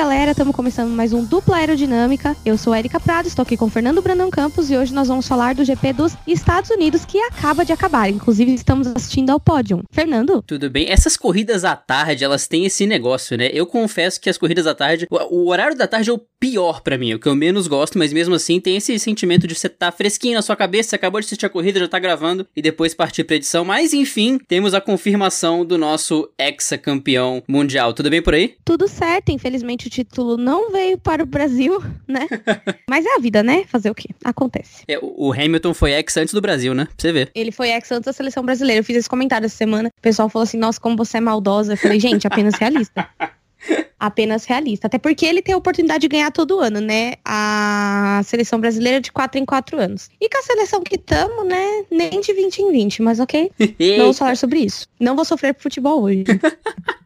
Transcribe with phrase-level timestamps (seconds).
[0.00, 2.34] galera, estamos começando mais um Dupla Aerodinâmica.
[2.42, 5.28] Eu sou Erika Prado, estou aqui com o Fernando Brandão Campos e hoje nós vamos
[5.28, 8.08] falar do GP dos Estados Unidos que acaba de acabar.
[8.08, 9.82] Inclusive, estamos assistindo ao pódio.
[9.92, 10.42] Fernando?
[10.46, 10.88] Tudo bem?
[10.88, 13.50] Essas corridas à tarde, elas têm esse negócio, né?
[13.52, 16.80] Eu confesso que as corridas à tarde, o, o horário da tarde é o pior
[16.80, 19.54] para mim, é o que eu menos gosto, mas mesmo assim tem esse sentimento de
[19.54, 21.98] você estar tá fresquinho na sua cabeça, você acabou de assistir a corrida, já tá
[21.98, 23.66] gravando e depois partir pra edição.
[23.66, 27.92] Mas enfim, temos a confirmação do nosso ex-campeão mundial.
[27.92, 28.54] Tudo bem por aí?
[28.64, 32.28] Tudo certo, infelizmente o título não veio para o Brasil, né?
[32.88, 33.64] Mas é a vida, né?
[33.66, 34.08] Fazer o quê?
[34.24, 34.84] Acontece.
[34.86, 36.84] É, o Hamilton foi ex antes do Brasil, né?
[36.84, 37.30] Pra você ver.
[37.34, 38.80] Ele foi ex antes da seleção brasileira.
[38.80, 39.88] Eu fiz esse comentário essa semana.
[39.88, 41.72] O pessoal falou assim: nossa, como você é maldosa.
[41.72, 43.08] Eu falei, gente, apenas realista.
[43.98, 44.86] apenas realista.
[44.86, 47.14] Até porque ele tem a oportunidade de ganhar todo ano, né?
[47.24, 50.08] A seleção brasileira de 4 em 4 anos.
[50.20, 51.84] E com a seleção que estamos, né?
[51.90, 53.50] Nem de 20 em 20, mas ok.
[53.58, 54.86] Não vamos falar sobre isso.
[55.00, 56.22] Não vou sofrer pro futebol hoje.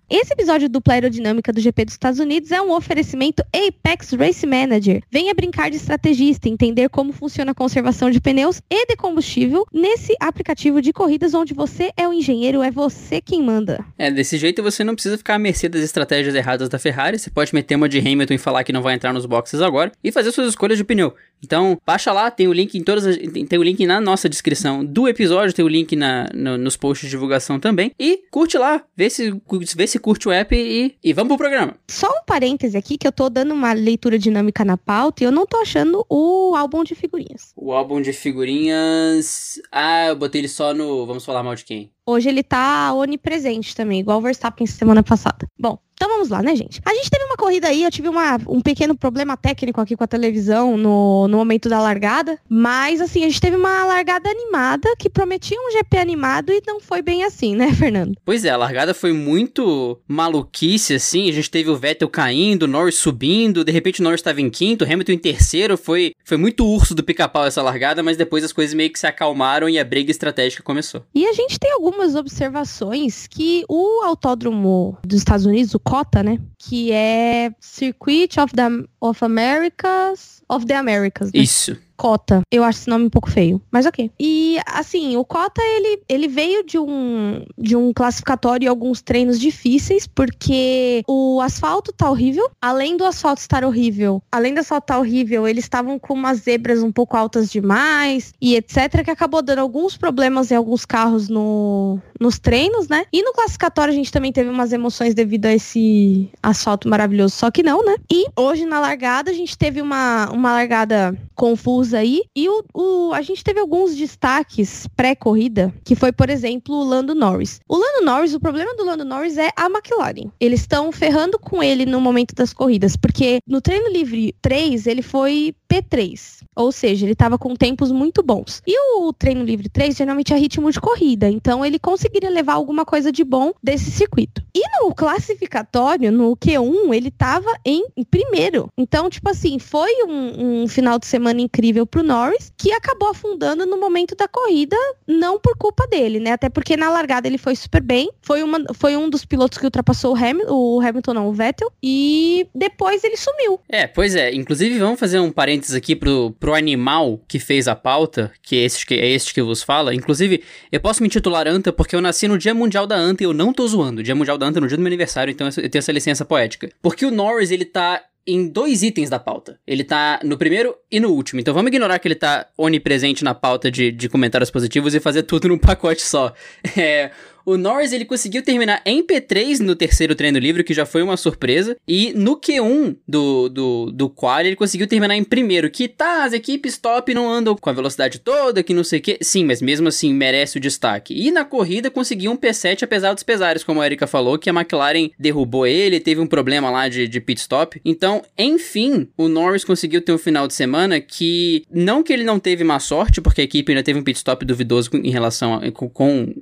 [0.08, 5.02] Esse episódio dupla aerodinâmica do GP dos Estados Unidos é um oferecimento Apex Race Manager.
[5.10, 10.14] Venha brincar de estrategista, entender como funciona a conservação de pneus e de combustível nesse
[10.20, 13.82] aplicativo de corridas onde você é o engenheiro, é você quem manda.
[13.96, 17.30] É, desse jeito você não precisa ficar à mercê das estratégias erradas da Ferrari, você
[17.30, 20.12] pode meter uma de Hamilton e falar que não vai entrar nos boxes agora e
[20.12, 21.14] fazer suas escolhas de pneu.
[21.42, 24.84] Então, baixa lá, tem o link em todas as, tem o link na nossa descrição
[24.84, 28.82] do episódio, tem o link na, no, nos posts de divulgação também e curte lá,
[28.96, 29.34] vê se,
[29.76, 31.76] vê se se curte o app e, e vamos pro programa.
[31.88, 35.30] Só um parêntese aqui, que eu tô dando uma leitura dinâmica na pauta e eu
[35.30, 37.52] não tô achando o álbum de figurinhas.
[37.56, 39.60] O álbum de figurinhas.
[39.70, 41.06] Ah, eu botei ele só no.
[41.06, 41.93] Vamos falar mal de quem?
[42.06, 45.46] Hoje ele tá onipresente também, igual o Verstappen semana passada.
[45.58, 46.80] Bom, então vamos lá, né, gente?
[46.84, 50.02] A gente teve uma corrida aí, eu tive uma, um pequeno problema técnico aqui com
[50.02, 52.38] a televisão no, no momento da largada.
[52.48, 56.80] Mas, assim, a gente teve uma largada animada que prometia um GP animado e não
[56.80, 58.16] foi bem assim, né, Fernando?
[58.24, 61.28] Pois é, a largada foi muito maluquice, assim.
[61.28, 64.50] A gente teve o Vettel caindo, o Norris subindo, de repente o Norris estava em
[64.50, 65.78] quinto, o Hamilton em terceiro.
[65.78, 69.06] Foi, foi muito urso do pica-pau essa largada, mas depois as coisas meio que se
[69.06, 71.04] acalmaram e a briga estratégica começou.
[71.14, 76.38] E a gente tem algumas observações que o autódromo dos Estados Unidos, o cota, né?
[76.58, 78.68] Que é Circuit of, the,
[79.00, 81.32] of Americas, of the Americas.
[81.32, 81.40] Né?
[81.40, 81.76] Isso.
[81.96, 82.42] Cota.
[82.50, 84.10] Eu acho esse nome um pouco feio, mas ok.
[84.18, 89.38] E assim, o Cota ele, ele veio de um de um classificatório e alguns treinos
[89.38, 92.50] difíceis, porque o asfalto tá horrível.
[92.60, 96.82] Além do asfalto estar horrível, além do asfalto estar horrível, eles estavam com umas zebras
[96.82, 101.98] um pouco altas demais e etc, que acabou dando alguns problemas em alguns carros no,
[102.20, 103.04] nos treinos, né?
[103.12, 107.50] E no classificatório a gente também teve umas emoções devido a esse asfalto maravilhoso, só
[107.50, 107.96] que não, né?
[108.10, 112.22] E hoje na largada a gente teve uma, uma largada confusa aí.
[112.34, 117.14] E o, o, a gente teve alguns destaques pré-corrida, que foi, por exemplo, o Lando
[117.14, 117.60] Norris.
[117.68, 120.30] O Lando Norris, o problema do Lando Norris é a McLaren.
[120.40, 125.02] Eles estão ferrando com ele no momento das corridas, porque no treino livre 3 ele
[125.02, 126.44] foi P3.
[126.56, 128.62] Ou seja, ele estava com tempos muito bons.
[128.66, 132.84] E o treino livre 3 geralmente é ritmo de corrida, então ele conseguiria levar alguma
[132.84, 134.42] coisa de bom desse circuito.
[134.54, 138.70] E no classificatório, no Q1, ele estava em, em, primeiro.
[138.78, 143.66] Então, tipo assim, foi um, um final de semana incrível pro Norris, que acabou afundando
[143.66, 144.76] no momento da corrida,
[145.06, 146.32] não por culpa dele, né?
[146.32, 148.10] Até porque na largada ele foi super bem.
[148.22, 151.72] Foi, uma, foi um dos pilotos que ultrapassou o, Ham, o Hamilton, não, o Vettel.
[151.82, 153.60] E depois ele sumiu.
[153.68, 154.32] É, pois é.
[154.32, 158.64] Inclusive, vamos fazer um parênteses aqui pro, pro animal que fez a pauta, que é
[158.64, 159.94] este que, é este que vos fala.
[159.94, 163.26] Inclusive, eu posso me intitular Anta porque eu nasci no Dia Mundial da Anta e
[163.26, 164.00] eu não tô zoando.
[164.00, 165.92] O Dia Mundial da Anta é no dia do meu aniversário, então eu tenho essa
[165.92, 166.68] licença poética.
[166.82, 169.58] Porque o Norris, ele tá em dois itens da pauta.
[169.66, 171.40] Ele tá no primeiro e no último.
[171.40, 175.24] Então vamos ignorar que ele tá onipresente na pauta de, de comentários positivos e fazer
[175.24, 176.32] tudo num pacote só.
[176.76, 177.12] É,
[177.44, 181.16] o Norris ele conseguiu terminar em P3 no terceiro treino livre, que já foi uma
[181.16, 181.76] surpresa.
[181.86, 185.70] E no Q1 do, do, do qual ele conseguiu terminar em primeiro.
[185.70, 189.02] Que tá, as equipes top não andam com a velocidade toda, que não sei o
[189.02, 189.18] que.
[189.20, 191.14] Sim, mas mesmo assim merece o destaque.
[191.14, 194.52] E na corrida conseguiu um P7 apesar dos pesares, como a Erika falou, que a
[194.52, 197.80] McLaren derrubou ele, teve um problema lá de, de pit stop.
[197.84, 202.38] Então, enfim, o Norris conseguiu ter um final de semana que, não que ele não
[202.38, 205.72] teve má sorte, porque a equipe ainda teve um pit stop duvidoso em relação a,
[205.72, 205.88] com,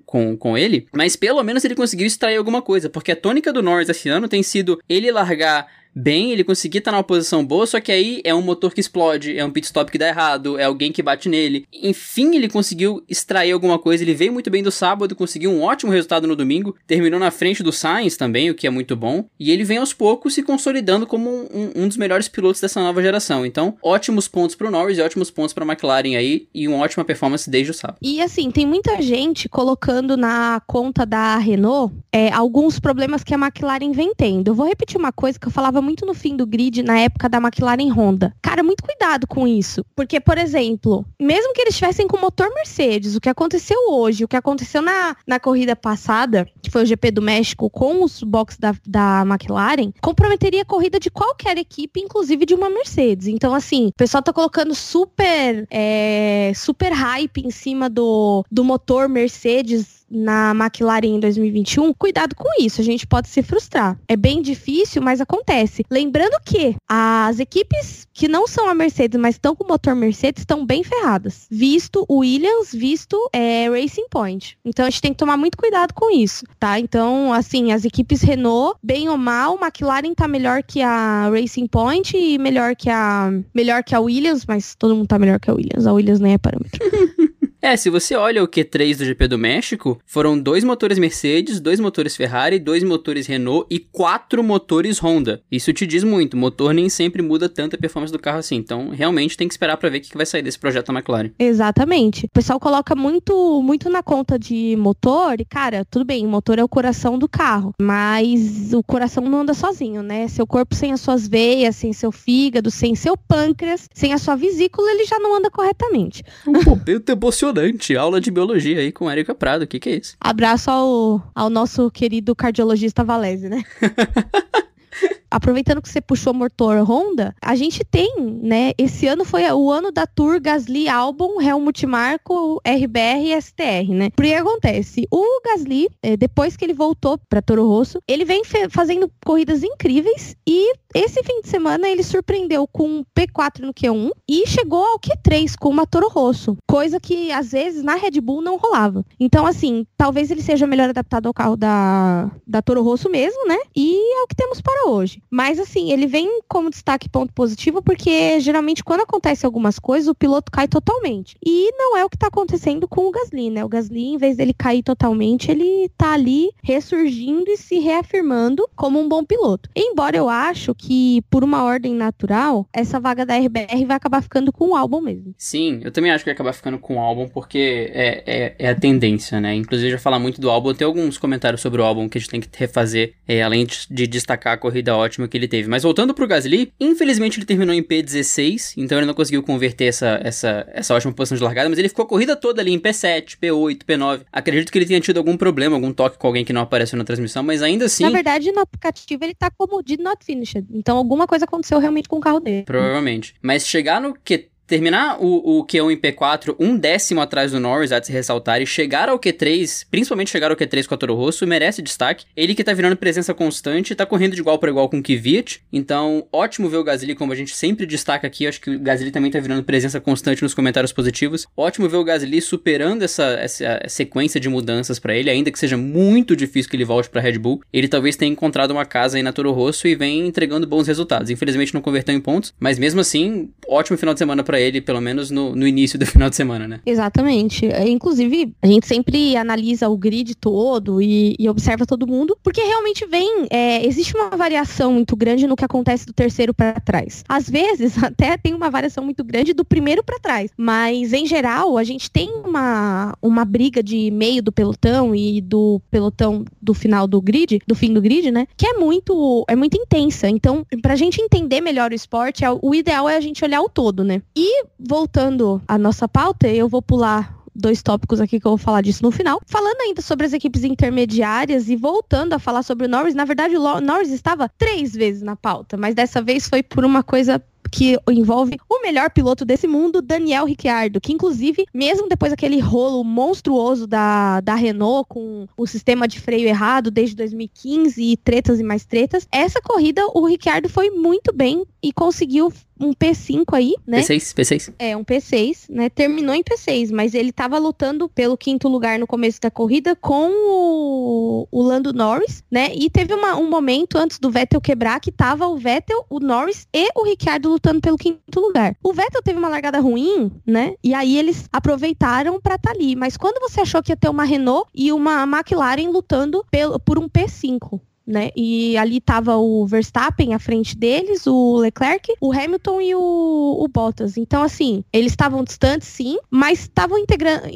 [0.05, 3.63] com, com ele, mas pelo menos ele conseguiu extrair alguma coisa, porque a tônica do
[3.63, 7.67] Norris esse ano tem sido ele largar bem, ele conseguir estar tá numa posição boa,
[7.67, 10.59] só que aí é um motor que explode, é um pit stop que dá errado,
[10.59, 11.67] é alguém que bate nele.
[11.73, 15.93] Enfim, ele conseguiu extrair alguma coisa, ele veio muito bem do sábado, conseguiu um ótimo
[15.93, 19.51] resultado no domingo, terminou na frente do Sainz também, o que é muito bom, e
[19.51, 23.45] ele vem aos poucos se consolidando como um, um dos melhores pilotos dessa nova geração.
[23.45, 27.49] Então, ótimos pontos pro Norris e ótimos pontos pra McLaren aí, e uma ótima performance
[27.49, 27.99] desde o sábado.
[28.01, 33.39] E assim, tem muita gente colocando na conta da Renault é, alguns problemas que a
[33.39, 34.49] McLaren vem tendo.
[34.49, 37.29] Eu vou repetir uma coisa que eu falava muito no fim do grid na época
[37.29, 38.35] da McLaren Honda.
[38.41, 39.85] Cara, muito cuidado com isso.
[39.95, 44.29] Porque, por exemplo, mesmo que eles estivessem com motor Mercedes, o que aconteceu hoje, o
[44.29, 48.59] que aconteceu na, na corrida passada, que foi o GP do México com os boxes
[48.59, 53.27] da, da McLaren, comprometeria a corrida de qualquer equipe, inclusive de uma Mercedes.
[53.27, 59.09] Então, assim, o pessoal tá colocando super, é, super hype em cima do, do motor
[59.09, 63.99] Mercedes na McLaren em 2021, cuidado com isso, a gente pode se frustrar.
[64.07, 65.85] É bem difícil, mas acontece.
[65.91, 70.43] Lembrando que as equipes que não são a Mercedes, mas estão com o motor Mercedes,
[70.43, 71.47] estão bem ferradas.
[71.51, 74.59] Visto Williams, visto é, Racing Point.
[74.65, 76.79] Então a gente tem que tomar muito cuidado com isso, tá?
[76.79, 82.17] Então, assim, as equipes Renault, bem ou mal, McLaren tá melhor que a Racing Point
[82.17, 85.55] e melhor que a melhor que a Williams, mas todo mundo tá melhor que a
[85.55, 85.87] Williams.
[85.87, 86.81] A Williams nem é parâmetro.
[87.65, 91.79] É, se você olha o Q3 do GP do México, foram dois motores Mercedes, dois
[91.79, 95.45] motores Ferrari, dois motores Renault e quatro motores Honda.
[95.49, 98.57] Isso te diz muito, motor nem sempre muda tanto a performance do carro assim.
[98.57, 101.31] Então, realmente tem que esperar para ver o que vai sair desse projeto da McLaren.
[101.39, 102.27] Exatamente.
[102.27, 106.59] O pessoal coloca muito, muito na conta de motor e, cara, tudo bem, o motor
[106.59, 110.27] é o coração do carro, mas o coração não anda sozinho, né?
[110.27, 114.35] Seu corpo sem as suas veias, sem seu fígado, sem seu pâncreas, sem a sua
[114.35, 116.25] vesícula, ele já não anda corretamente.
[116.45, 117.97] Um momento emocionante emocionante.
[117.97, 119.63] Aula de biologia aí com Érica Prado.
[119.63, 120.17] O que, que é isso?
[120.21, 123.63] Abraço ao, ao nosso querido cardiologista Valese, né?
[125.33, 128.73] aproveitando que você puxou motor Honda, a gente tem, né?
[128.77, 134.11] Esse ano foi o ano da Tour Gasly Albon, Helmut Marko, RBR e STR, né?
[134.15, 139.11] Porque acontece, o Gasly, é, depois que ele voltou para Toro Rosso, ele vem fazendo
[139.25, 144.47] corridas incríveis e esse fim de semana ele surpreendeu com um P4 no Q1 e
[144.47, 148.59] chegou ao Q3 com uma Toro Rosso, coisa que às vezes na Red Bull não
[148.59, 149.05] rolava.
[149.19, 153.57] Então, assim, talvez ele seja melhor adaptado ao carro da, da Toro Rosso mesmo, né?
[153.75, 155.22] E é o que temos para hoje.
[155.31, 160.15] Mas assim, ele vem como destaque ponto positivo porque geralmente quando acontece algumas coisas, o
[160.15, 161.37] piloto cai totalmente.
[161.45, 163.65] E não é o que está acontecendo com o Gasly, né?
[163.65, 169.01] O Gasly, em vez dele cair totalmente, ele tá ali ressurgindo e se reafirmando como
[169.01, 169.71] um bom piloto.
[169.75, 174.53] Embora eu acho que, por uma ordem natural, essa vaga da RBR vai acabar ficando
[174.53, 175.35] com o álbum mesmo.
[175.39, 178.69] Sim, eu também acho que vai acabar ficando com o álbum porque é, é, é
[178.69, 179.55] a tendência, né?
[179.55, 182.31] Inclusive, já falar muito do álbum, tem alguns comentários sobre o álbum que a gente
[182.31, 185.69] tem que refazer, é, além de, de destacar a corrida ótima ótima que ele teve.
[185.69, 190.21] Mas voltando pro Gasly, infelizmente ele terminou em P16, então ele não conseguiu converter essa,
[190.23, 193.37] essa, essa ótima posição de largada, mas ele ficou a corrida toda ali em P7,
[193.41, 194.23] P8, P9.
[194.33, 197.05] Acredito que ele tenha tido algum problema, algum toque com alguém que não apareceu na
[197.05, 198.05] transmissão, mas ainda assim.
[198.05, 200.65] Na verdade, no aplicativo ele tá como did not finished.
[200.73, 202.65] Então alguma coisa aconteceu realmente com o carro dele.
[202.65, 203.35] Provavelmente.
[203.43, 207.93] Mas chegar no Q terminar o, o Q1 em P4 um décimo atrás do Norris,
[207.93, 211.15] há de se ressaltar, e chegar ao Q3, principalmente chegar ao Q3 com a Toro
[211.15, 212.25] Rosso, merece destaque.
[212.35, 215.61] Ele que tá virando presença constante, tá correndo de igual para igual com o Kvyat,
[215.71, 219.11] então ótimo ver o Gasly, como a gente sempre destaca aqui, acho que o Gasly
[219.11, 221.47] também tá virando presença constante nos comentários positivos.
[221.55, 225.77] Ótimo ver o Gasly superando essa, essa sequência de mudanças para ele, ainda que seja
[225.77, 227.61] muito difícil que ele volte para Red Bull.
[227.71, 231.29] Ele talvez tenha encontrado uma casa aí na Toro Rosso e vem entregando bons resultados.
[231.29, 235.01] Infelizmente não converteu em pontos, mas mesmo assim, ótimo final de semana para ele, pelo
[235.01, 236.81] menos no, no início do final de semana, né?
[236.85, 237.67] Exatamente.
[237.67, 242.61] É, inclusive, a gente sempre analisa o grid todo e, e observa todo mundo, porque
[242.61, 247.25] realmente vem, é, existe uma variação muito grande no que acontece do terceiro para trás.
[247.29, 251.77] Às vezes, até tem uma variação muito grande do primeiro para trás, mas em geral,
[251.79, 257.07] a gente tem uma, uma briga de meio do pelotão e do pelotão do final
[257.07, 258.47] do grid, do fim do grid, né?
[258.57, 260.29] Que é muito, é muito intensa.
[260.29, 263.69] Então, pra gente entender melhor o esporte, é o ideal é a gente olhar o
[263.69, 264.23] todo, né?
[264.37, 264.42] E
[264.79, 269.03] voltando à nossa pauta, eu vou pular dois tópicos aqui que eu vou falar disso
[269.03, 269.41] no final.
[269.47, 273.57] Falando ainda sobre as equipes intermediárias e voltando a falar sobre o Norris, na verdade
[273.57, 277.97] o Norris estava três vezes na pauta, mas dessa vez foi por uma coisa que
[278.11, 283.87] envolve o melhor piloto desse mundo, Daniel Ricciardo, que inclusive, mesmo depois daquele rolo monstruoso
[283.87, 288.85] da, da Renault com o sistema de freio errado desde 2015 e tretas e mais
[288.85, 294.01] tretas, essa corrida o Ricciardo foi muito bem e conseguiu um P5 aí, né?
[294.01, 294.75] P6, P6.
[294.79, 295.89] É, um P6, né?
[295.89, 300.31] Terminou em P6, mas ele tava lutando pelo quinto lugar no começo da corrida com
[300.31, 302.73] o, o Lando Norris, né?
[302.75, 306.67] E teve uma, um momento antes do Vettel quebrar que tava o Vettel, o Norris
[306.73, 308.77] e o Ricciardo lutando pelo quinto lugar.
[308.83, 310.75] O Vettel teve uma largada ruim, né?
[310.83, 312.97] E aí eles aproveitaram para tá ali.
[312.97, 316.99] Mas quando você achou que ia ter uma Renault e uma McLaren lutando pelo, por
[316.99, 317.81] um P5?
[318.07, 318.31] Né?
[318.37, 323.69] E ali tava o Verstappen à frente deles, o Leclerc, o Hamilton e o, o
[323.69, 324.17] Bottas.
[324.17, 327.49] Então, assim, eles estavam distantes, sim, mas estavam integrando,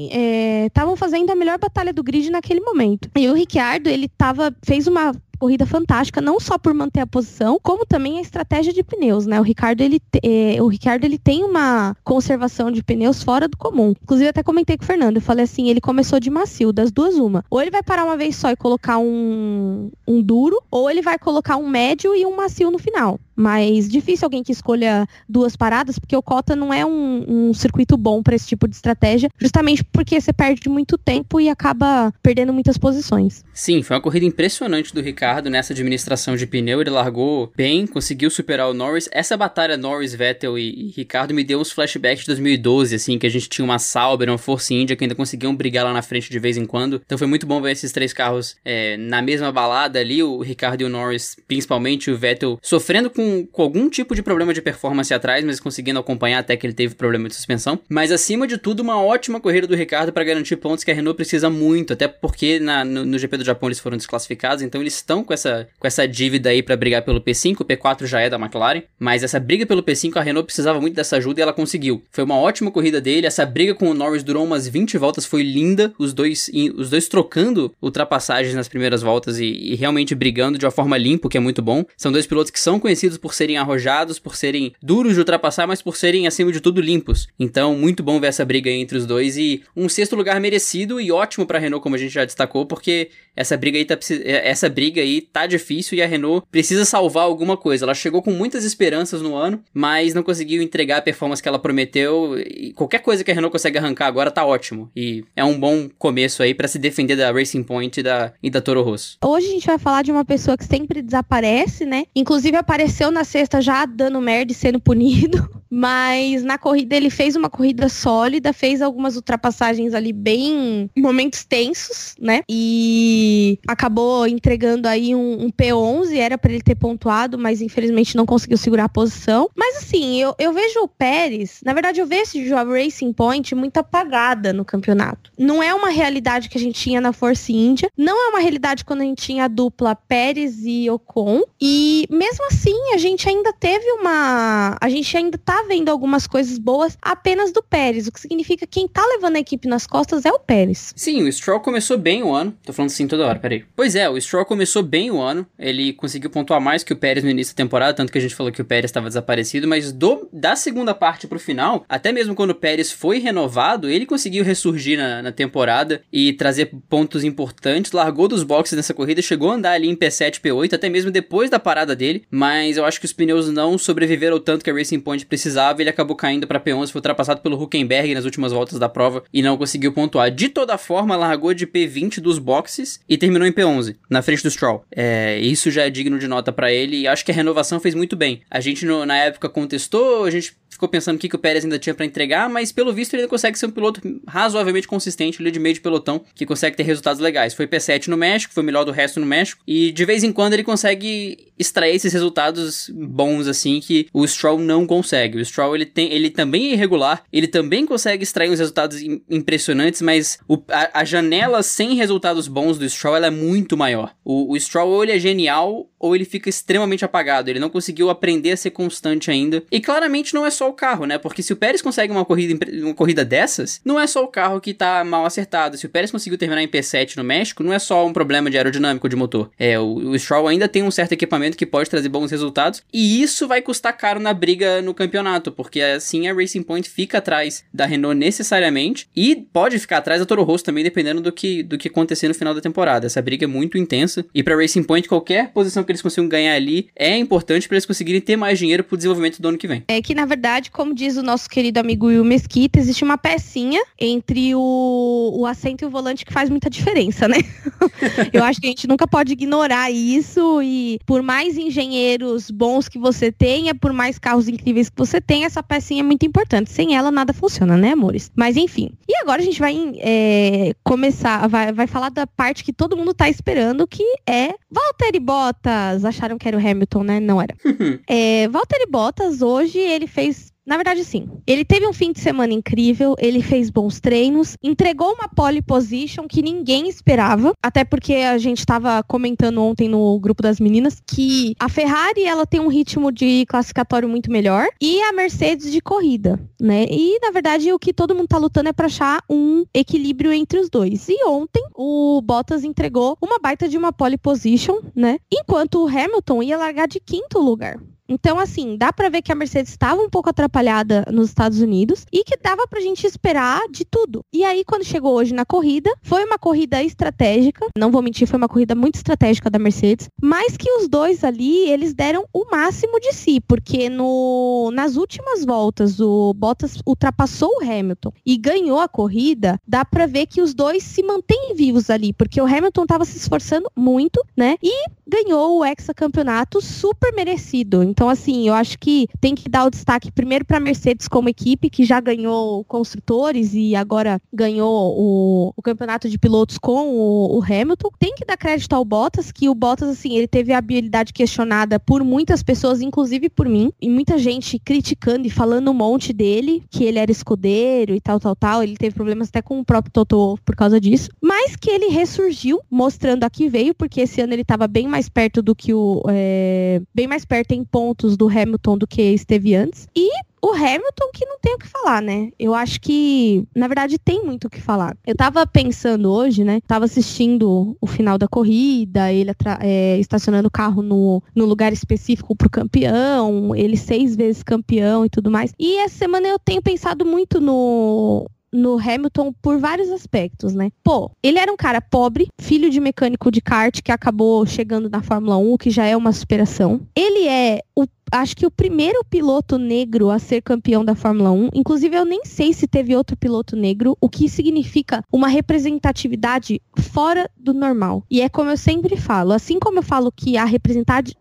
[0.67, 3.11] estavam é, fazendo a melhor batalha do grid naquele momento.
[3.17, 7.59] E o Ricciardo, ele tava, fez uma corrida fantástica, não só por manter a posição,
[7.63, 9.39] como também a estratégia de pneus, né?
[9.39, 13.95] O Ricardo ele, é, o Ricardo ele tem uma conservação de pneus fora do comum.
[14.03, 17.17] Inclusive até comentei com o Fernando, eu falei assim, ele começou de macio, das duas
[17.17, 17.45] uma.
[17.51, 21.19] Ou ele vai parar uma vez só e colocar um, um duro, ou ele vai
[21.19, 23.19] colocar um médio e um macio no final.
[23.37, 27.97] Mas difícil alguém que escolha duas paradas, porque o Cota não é um, um circuito
[27.97, 32.53] bom para esse tipo de estratégia, justamente porque você perde muito tempo e acaba perdendo
[32.53, 33.45] muitas posições.
[33.53, 36.81] Sim, foi uma corrida impressionante do Ricardo nessa administração de pneu.
[36.81, 39.09] Ele largou bem, conseguiu superar o Norris.
[39.13, 43.27] Essa batalha Norris, Vettel e, e Ricardo me deu uns flashbacks de 2012, assim, que
[43.27, 46.31] a gente tinha uma Sauber, uma Force India que ainda conseguiam brigar lá na frente
[46.31, 47.01] de vez em quando.
[47.05, 50.83] Então foi muito bom ver esses três carros é, na mesma balada ali, o Ricardo
[50.83, 55.13] e o Norris, principalmente o Vettel, sofrendo com com, algum tipo de problema de performance
[55.13, 57.79] atrás, mas conseguindo acompanhar até que ele teve problema de suspensão.
[57.89, 61.17] Mas acima de tudo, uma ótima corrida do Ricardo para garantir pontos que a Renault
[61.17, 64.95] precisa muito, até porque na, no, no, GP do Japão eles foram desclassificados, então eles
[64.95, 68.31] estão com essa, com essa dívida aí para brigar pelo P5, o P4 já é
[68.31, 71.53] da McLaren, mas essa briga pelo P5 a Renault precisava muito dessa ajuda e ela
[71.53, 72.03] conseguiu.
[72.11, 75.43] Foi uma ótima corrida dele, essa briga com o Norris durou umas 20 voltas, foi
[75.43, 80.65] linda, os dois, os dois trocando ultrapassagens nas primeiras voltas e, e realmente brigando de
[80.65, 81.85] uma forma limpa, o que é muito bom.
[81.97, 85.83] São dois pilotos que são conhecidos por serem arrojados, por serem duros de ultrapassar, mas
[85.83, 87.29] por serem, acima de tudo, limpos.
[87.39, 91.11] Então, muito bom ver essa briga entre os dois e um sexto lugar merecido e
[91.11, 95.01] ótimo para Renault, como a gente já destacou, porque essa briga aí tá, essa briga
[95.01, 97.85] aí tá difícil e a Renault precisa salvar alguma coisa.
[97.85, 101.59] Ela chegou com muitas esperanças no ano, mas não conseguiu entregar a performance que ela
[101.59, 102.39] prometeu.
[102.39, 104.91] E qualquer coisa que a Renault consegue arrancar agora tá ótimo.
[104.97, 108.51] E é um bom começo aí para se defender da Racing Point e da, e
[108.51, 109.19] da Toro Rosso.
[109.23, 112.05] Hoje a gente vai falar de uma pessoa que sempre desaparece, né?
[112.15, 115.49] Inclusive apareceu na sexta já dando merda e sendo punido.
[115.69, 122.15] Mas na corrida ele fez uma corrida sólida, fez algumas ultrapassagens ali bem momentos tensos,
[122.21, 122.43] né?
[122.49, 128.25] E acabou entregando aí um, um P11, era para ele ter pontuado, mas infelizmente não
[128.25, 129.51] conseguiu segurar a posição.
[129.57, 133.79] Mas assim, eu, eu vejo o Pérez, na verdade eu vejo esse Racing Point muito
[133.79, 135.31] apagada no campeonato.
[135.39, 138.85] Não é uma realidade que a gente tinha na Force India, não é uma realidade
[138.85, 141.43] quando a gente tinha a dupla Pérez e Ocon.
[141.61, 144.77] E mesmo assim, a gente ainda teve uma.
[144.81, 148.77] A gente ainda tá vendo algumas coisas boas apenas do Pérez, o que significa que
[148.81, 150.93] quem tá levando a equipe nas costas é o Pérez.
[150.97, 152.57] Sim, o Stroll começou bem o ano.
[152.65, 153.65] Tô falando assim toda hora, peraí.
[153.75, 155.47] Pois é, o Stroll começou bem o ano.
[155.59, 158.35] Ele conseguiu pontuar mais que o Pérez no início da temporada, tanto que a gente
[158.35, 162.35] falou que o Pérez estava desaparecido, mas do, da segunda parte pro final, até mesmo
[162.35, 167.93] quando o Pérez foi renovado, ele conseguiu ressurgir na, na temporada e trazer pontos importantes.
[167.93, 171.51] Largou dos boxes nessa corrida, chegou a andar ali em P7, P8, até mesmo depois
[171.51, 175.01] da parada dele, mas eu acho que os pneus não sobreviveram tanto que a Racing
[175.01, 178.89] Point precisava, ele acabou caindo para P11, foi ultrapassado pelo Huckenberg nas últimas voltas da
[178.89, 180.31] prova e não conseguiu pontuar.
[180.31, 184.51] De toda forma, largou de P20 dos boxes e terminou em P11, na frente do
[184.51, 184.85] Stroll.
[184.95, 187.95] É, isso já é digno de nota para ele e acho que a renovação fez
[187.95, 188.43] muito bem.
[188.51, 191.65] A gente no, na época contestou, a gente ficou pensando o que, que o Pérez
[191.65, 195.41] ainda tinha para entregar, mas pelo visto ele ainda consegue ser um piloto razoavelmente consistente
[195.41, 197.55] ali de meio de pelotão, que consegue ter resultados legais.
[197.55, 200.53] Foi P7 no México, foi melhor do resto no México, e de vez em quando
[200.53, 205.39] ele consegue extrair esses resultados bons assim que o Stroll não consegue.
[205.39, 210.03] O Stroll ele tem, ele também é irregular, ele também consegue extrair uns resultados impressionantes,
[210.03, 214.15] mas o, a, a, janela sem resultados bons do Stroll é muito maior.
[214.23, 217.49] O, o Stroll ou ele é genial ou ele fica extremamente apagado.
[217.49, 219.63] Ele não conseguiu aprender a ser constante ainda.
[219.71, 221.19] E claramente não é só o carro, né?
[221.19, 224.61] Porque se o Pérez consegue uma corrida, uma corrida dessas, não é só o carro
[224.61, 225.77] que tá mal acertado.
[225.77, 228.57] Se o Pérez conseguiu terminar em P7 no México, não é só um problema de
[228.57, 229.51] aerodinâmico de motor.
[229.59, 232.83] É, o, o Stroll ainda tem um certo equipamento que pode trazer bons resultados.
[232.93, 237.19] E isso vai custar caro na briga no campeonato, porque assim a Racing Point fica
[237.19, 241.63] atrás da Renault necessariamente e pode ficar atrás da Toro Rosso também, dependendo do que,
[241.63, 243.07] do que acontecer no final da temporada.
[243.07, 244.25] Essa briga é muito intensa.
[244.35, 247.87] E para Racing Point, qualquer posição que eles consigam ganhar ali é importante para eles
[247.87, 249.85] conseguirem ter mais dinheiro pro desenvolvimento do ano que vem.
[249.89, 253.83] É que, na verdade, como diz o nosso querido amigo Will Mesquita, existe uma pecinha
[253.99, 257.39] entre o, o assento e o volante que faz muita diferença, né?
[258.33, 262.97] Eu acho que a gente nunca pode ignorar isso e por mais engenheiros bons que
[262.97, 266.71] você tenha, por mais carros incríveis que você tenha, essa pecinha é muito importante.
[266.71, 268.31] Sem ela, nada funciona, né, amores?
[268.37, 268.91] Mas enfim.
[269.09, 273.13] E agora a gente vai é, começar, vai, vai falar da parte que todo mundo
[273.13, 276.05] tá esperando, que é Valtteri Bottas.
[276.05, 277.19] Acharam que era o Hamilton, né?
[277.19, 277.55] Não era.
[278.07, 280.36] é, Valtteri Bottas, hoje, ele fez
[280.67, 281.29] Na verdade, sim.
[281.47, 286.27] Ele teve um fim de semana incrível, ele fez bons treinos, entregou uma pole position
[286.27, 291.55] que ninguém esperava, até porque a gente estava comentando ontem no grupo das meninas que
[291.61, 296.41] a Ferrari ela tem um ritmo de classificatório muito melhor e a Mercedes de corrida,
[296.61, 296.85] né?
[296.91, 300.59] E na verdade o que todo mundo tá lutando é para achar um equilíbrio entre
[300.59, 301.09] os dois.
[301.09, 305.19] E ontem o Bottas entregou uma baita de uma pole position, né?
[305.33, 307.79] Enquanto o Hamilton ia largar de quinto lugar.
[308.09, 312.05] Então, assim, dá para ver que a Mercedes estava um pouco atrapalhada nos Estados Unidos
[312.13, 314.25] e que dava pra gente esperar de tudo.
[314.33, 317.67] E aí, quando chegou hoje na corrida, foi uma corrida estratégica.
[317.77, 320.09] Não vou mentir, foi uma corrida muito estratégica da Mercedes.
[320.21, 325.45] Mas que os dois ali, eles deram o máximo de si, porque no, nas últimas
[325.45, 329.59] voltas, o Bottas ultrapassou o Hamilton e ganhou a corrida.
[329.67, 333.17] Dá pra ver que os dois se mantêm vivos ali, porque o Hamilton estava se
[333.17, 334.57] esforçando muito, né?
[334.63, 337.83] E ganhou o hexacampeonato super merecido.
[337.97, 341.31] Então, assim, eu acho que tem que dar o destaque primeiro para a Mercedes como
[341.31, 347.39] equipe, que já ganhou construtores e agora ganhou o, o campeonato de pilotos com o,
[347.39, 347.89] o, Hamilton.
[347.99, 351.81] Tem que dar crédito ao Bottas, que o Bottas, assim, ele teve a habilidade questionada
[351.81, 356.63] por muitas pessoas, inclusive por mim, e muita gente criticando e falando um monte dele,
[356.71, 358.63] que ele era escudeiro e tal, tal, tal.
[358.63, 361.09] Ele teve problemas até com o próprio Toto por causa disso.
[361.19, 365.09] Mas que ele ressurgiu, mostrando a que veio, porque esse ano ele estava bem mais
[365.09, 366.03] perto do que o.
[366.11, 369.87] É, bem mais perto em pontos pontos do Hamilton do que esteve antes.
[369.95, 370.11] E
[370.43, 372.31] o Hamilton que não tem o que falar, né?
[372.39, 374.97] Eu acho que, na verdade, tem muito o que falar.
[375.07, 376.61] Eu tava pensando hoje, né?
[376.67, 382.35] Tava assistindo o final da corrida, ele é, estacionando o carro no, no lugar específico
[382.35, 385.53] pro campeão, ele seis vezes campeão e tudo mais.
[385.59, 390.71] E essa semana eu tenho pensado muito no, no Hamilton por vários aspectos, né?
[390.83, 395.03] Pô, ele era um cara pobre, filho de mecânico de kart que acabou chegando na
[395.03, 396.81] Fórmula 1, que já é uma superação.
[396.95, 401.51] Ele é o acho que o primeiro piloto negro a ser campeão da Fórmula 1.
[401.55, 407.31] Inclusive, eu nem sei se teve outro piloto negro, o que significa uma representatividade fora
[407.37, 408.05] do normal.
[408.11, 410.47] E é como eu sempre falo, assim como eu falo que a,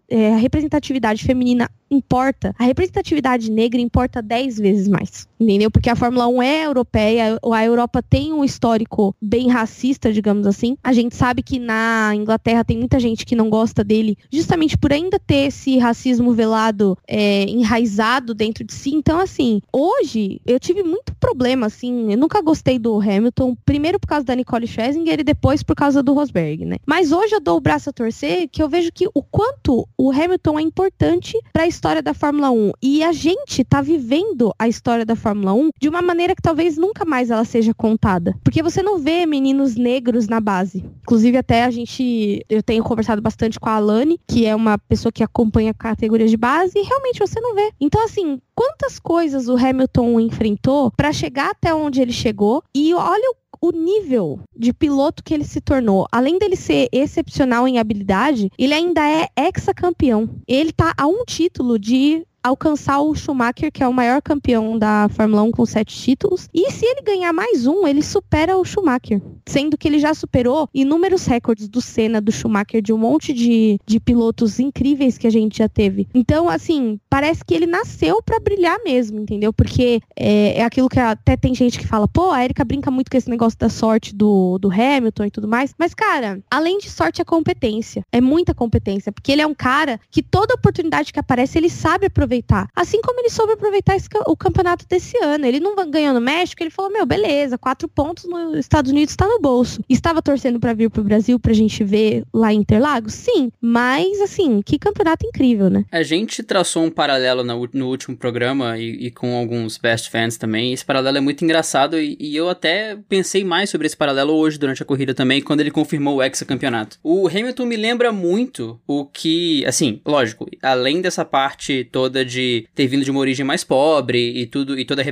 [0.10, 5.28] é, a representatividade feminina importa, a representatividade negra importa 10 vezes mais.
[5.40, 5.70] Entendeu?
[5.70, 10.78] Porque a Fórmula 1 é europeia, a Europa tem um histórico bem racista, digamos assim.
[10.84, 14.92] A gente sabe que na Inglaterra tem muita gente que não gosta dele, justamente por
[14.92, 16.75] ainda ter esse racismo velado
[17.08, 18.94] é, enraizado dentro de si.
[18.94, 24.08] Então, assim, hoje eu tive muito problema, assim, eu nunca gostei do Hamilton, primeiro por
[24.08, 26.78] causa da Nicole Scherzinger e depois por causa do Rosberg, né?
[26.86, 30.12] Mas hoje eu dou o braço a torcer que eu vejo que o quanto o
[30.12, 34.68] Hamilton é importante para a história da Fórmula 1 e a gente tá vivendo a
[34.68, 38.36] história da Fórmula 1 de uma maneira que talvez nunca mais ela seja contada.
[38.44, 40.86] Porque você não vê meninos negros na base.
[41.02, 45.12] Inclusive até a gente eu tenho conversado bastante com a Alane, que é uma pessoa
[45.12, 47.72] que acompanha categorias de base e realmente você não vê.
[47.80, 53.32] Então assim, quantas coisas o Hamilton enfrentou para chegar até onde ele chegou e olha
[53.32, 58.52] o o nível de piloto que ele se tornou, além dele ser excepcional em habilidade,
[58.58, 60.30] ele ainda é ex-campeão.
[60.48, 65.10] Ele tá a um título de alcançar o Schumacher, que é o maior campeão da
[65.10, 66.48] Fórmula 1 com sete títulos.
[66.54, 69.20] E se ele ganhar mais um, ele supera o Schumacher.
[69.48, 73.80] Sendo que ele já superou inúmeros recordes do Senna, do Schumacher, de um monte de,
[73.86, 76.08] de pilotos incríveis que a gente já teve.
[76.14, 79.54] Então, assim, parece que ele nasceu para brilhar mesmo, entendeu?
[79.54, 83.10] Porque é, é, aquilo que até tem gente que fala, pô, a Erika brinca muito
[83.10, 85.74] com esse negócio da sorte do, do Hamilton e tudo mais.
[85.78, 88.04] Mas, cara, além de sorte, é competência.
[88.12, 89.12] É muita competência.
[89.12, 92.68] Porque ele é um cara que toda oportunidade que aparece, ele sabe aproveitar.
[92.76, 95.46] Assim como ele soube aproveitar esse, o campeonato desse ano.
[95.46, 99.28] Ele não ganhou no México, ele falou: meu, beleza, quatro pontos nos Estados Unidos está
[99.28, 99.82] no bolso.
[99.90, 103.14] Estava torcendo para vir pro Brasil pra gente ver lá em Interlagos?
[103.14, 105.86] Sim, mas assim, que campeonato incrível, né?
[105.92, 110.38] A gente traçou um paralelo no, no último programa e, e, com alguns best fans
[110.38, 110.74] também.
[110.74, 114.58] Esse paralelo é muito engraçado e, e, eu até pensei mais sobre esse paralelo hoje
[114.58, 116.98] durante a corrida também, quando ele confirmou o ex-campeonato.
[117.04, 122.88] O Hamilton me lembra muito o que, assim, lógico, além dessa parte toda de ter
[122.88, 125.06] vindo de uma origem mais pobre e tudo e toda a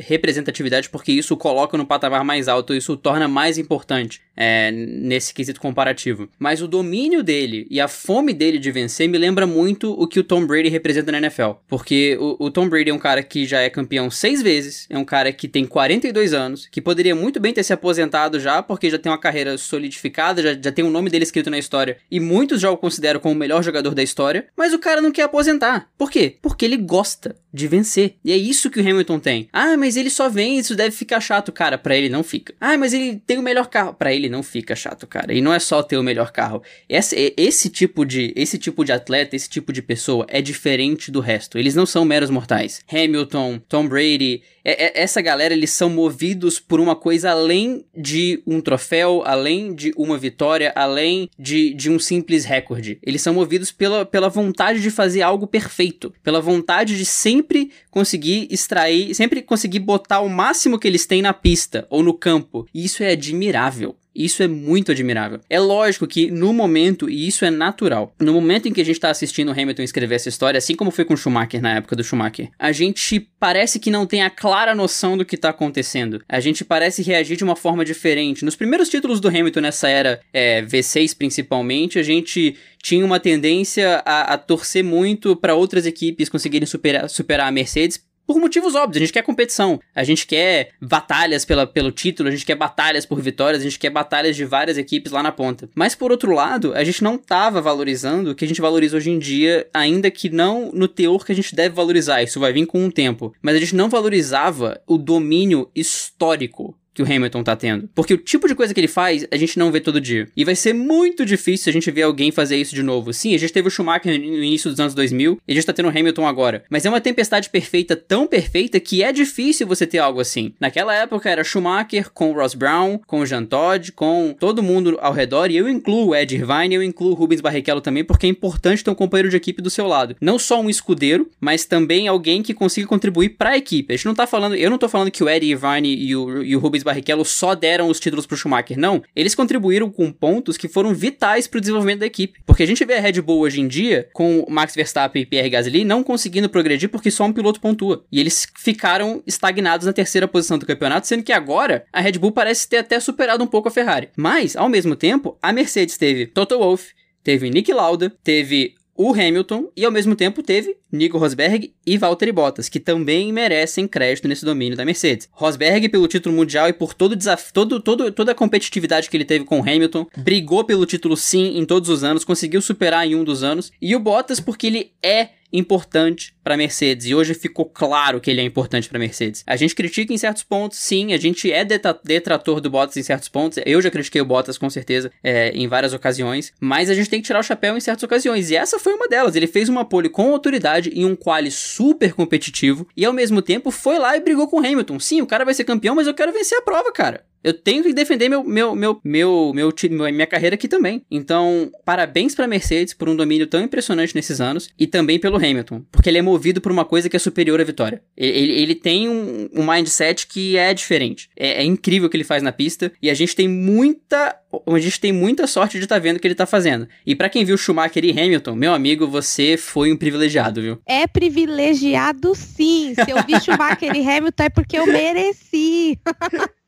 [0.00, 5.60] representatividade, porque isso coloca no patamar mais alto, isso torna mais importante é, nesse quesito
[5.60, 6.28] comparativo.
[6.38, 10.20] Mas o domínio dele e a fome dele de vencer me lembra muito o que
[10.20, 11.52] o Tom Brady representa na NFL.
[11.68, 14.98] Porque o, o Tom Brady é um cara que já é campeão seis vezes, é
[14.98, 18.90] um cara que tem 42 anos, que poderia muito bem ter se aposentado já, porque
[18.90, 22.20] já tem uma carreira solidificada, já, já tem o nome dele escrito na história, e
[22.20, 25.22] muitos já o consideram como o melhor jogador da história, mas o cara não quer
[25.22, 25.88] aposentar.
[25.96, 26.36] Por quê?
[26.40, 28.16] Porque ele gosta de vencer.
[28.24, 29.48] E é isso que o Hamilton tem.
[29.52, 31.78] Ah, mas ele só vem, isso deve ficar chato, cara.
[31.78, 32.52] Para ele não fica.
[32.60, 33.94] Ah, mas ele tem o melhor carro.
[33.94, 35.32] Para ele não fica chato, cara.
[35.32, 36.62] E não é só ter o melhor carro.
[36.88, 41.20] Esse, esse tipo de esse tipo de atleta, esse tipo de pessoa é diferente do
[41.20, 41.58] resto.
[41.58, 42.80] Eles não são meros mortais.
[42.90, 48.42] Hamilton, Tom Brady, é, é, essa galera, eles são movidos por uma coisa além de
[48.46, 52.98] um troféu, além de uma vitória, além de, de um simples recorde.
[53.02, 58.48] Eles são movidos pela, pela vontade de fazer algo perfeito, pela vontade de sempre conseguir
[58.50, 62.66] extrair, sempre conseguir botar o máximo que eles têm na pista ou no campo.
[62.72, 63.96] E isso é admirável.
[64.14, 65.40] Isso é muito admirável.
[65.50, 68.94] É lógico que no momento, e isso é natural, no momento em que a gente
[68.94, 71.96] está assistindo o Hamilton escrever essa história, assim como foi com o Schumacher na época
[71.96, 76.22] do Schumacher, a gente parece que não tem a clara noção do que está acontecendo.
[76.28, 78.44] A gente parece reagir de uma forma diferente.
[78.44, 84.02] Nos primeiros títulos do Hamilton nessa era é, V6 principalmente, a gente tinha uma tendência
[84.04, 88.96] a, a torcer muito para outras equipes conseguirem superar, superar a Mercedes por motivos óbvios.
[88.96, 93.06] A gente quer competição, a gente quer batalhas pela, pelo título, a gente quer batalhas
[93.06, 95.68] por vitórias, a gente quer batalhas de várias equipes lá na ponta.
[95.74, 99.10] Mas por outro lado, a gente não estava valorizando o que a gente valoriza hoje
[99.10, 102.22] em dia, ainda que não no teor que a gente deve valorizar.
[102.22, 103.34] Isso vai vir com um tempo.
[103.42, 107.88] Mas a gente não valorizava o domínio histórico que o Hamilton tá tendo.
[107.94, 110.28] Porque o tipo de coisa que ele faz, a gente não vê todo dia.
[110.36, 113.12] E vai ser muito difícil a gente ver alguém fazer isso de novo.
[113.12, 115.72] Sim, a gente teve o Schumacher no início dos anos 2000 e a gente tá
[115.72, 116.64] tendo o Hamilton agora.
[116.70, 120.54] Mas é uma tempestade perfeita, tão perfeita, que é difícil você ter algo assim.
[120.60, 124.96] Naquela época era Schumacher com o Ross Brown, com o Jean Todt, com todo mundo
[125.00, 125.50] ao redor.
[125.50, 128.84] E eu incluo o Ed Irvine, eu incluo o Rubens Barrichello também, porque é importante
[128.84, 130.16] ter um companheiro de equipe do seu lado.
[130.20, 133.92] Não só um escudeiro, mas também alguém que consiga contribuir para a equipe.
[133.92, 136.42] A gente não tá falando, eu não tô falando que o Ed Irvine e o,
[136.42, 139.02] e o Rubens Barrichello só deram os títulos pro Schumacher, não.
[139.14, 142.40] Eles contribuíram com pontos que foram vitais pro desenvolvimento da equipe.
[142.46, 145.50] Porque a gente vê a Red Bull hoje em dia, com Max Verstappen e Pierre
[145.50, 148.04] Gasly, não conseguindo progredir porque só um piloto pontua.
[148.10, 152.32] E eles ficaram estagnados na terceira posição do campeonato, sendo que agora a Red Bull
[152.32, 154.10] parece ter até superado um pouco a Ferrari.
[154.16, 156.92] Mas, ao mesmo tempo, a Mercedes teve Toto Wolff,
[157.22, 162.32] teve Nick Lauda, teve o Hamilton e ao mesmo tempo teve Nico Rosberg e Valtteri
[162.32, 165.28] Bottas, que também merecem crédito nesse domínio da Mercedes.
[165.32, 169.24] Rosberg pelo título mundial e por todo desafio, todo, todo, toda a competitividade que ele
[169.24, 173.14] teve com o Hamilton, brigou pelo título sim em todos os anos, conseguiu superar em
[173.14, 177.64] um dos anos, e o Bottas porque ele é importante para Mercedes e hoje ficou
[177.64, 179.44] claro que ele é importante para Mercedes.
[179.46, 183.28] A gente critica em certos pontos, sim, a gente é detrator do Bottas em certos
[183.28, 183.58] pontos.
[183.64, 187.20] Eu já critiquei o Bottas com certeza é, em várias ocasiões, mas a gente tem
[187.20, 189.36] que tirar o chapéu em certas ocasiões e essa foi uma delas.
[189.36, 193.70] Ele fez uma pole com autoridade em um quali super competitivo e ao mesmo tempo
[193.70, 194.98] foi lá e brigou com o Hamilton.
[194.98, 197.24] Sim, o cara vai ser campeão, mas eu quero vencer a prova, cara.
[197.44, 201.04] Eu tenho que defender meu, meu, meu, meu, meu, minha carreira aqui também.
[201.10, 205.82] Então, parabéns pra Mercedes por um domínio tão impressionante nesses anos e também pelo Hamilton,
[205.92, 208.02] porque ele é movido por uma coisa que é superior à vitória.
[208.16, 211.28] Ele, ele tem um, um mindset que é diferente.
[211.36, 214.38] É, é, incrível o que ele faz na pista e a gente tem muita.
[214.66, 216.88] A gente tem muita sorte de estar tá vendo o que ele tá fazendo.
[217.04, 220.78] E para quem viu Schumacher e Hamilton, meu amigo, você foi um privilegiado, viu?
[220.86, 222.94] É privilegiado sim.
[222.94, 225.98] Se eu vi Schumacher e Hamilton é porque eu mereci.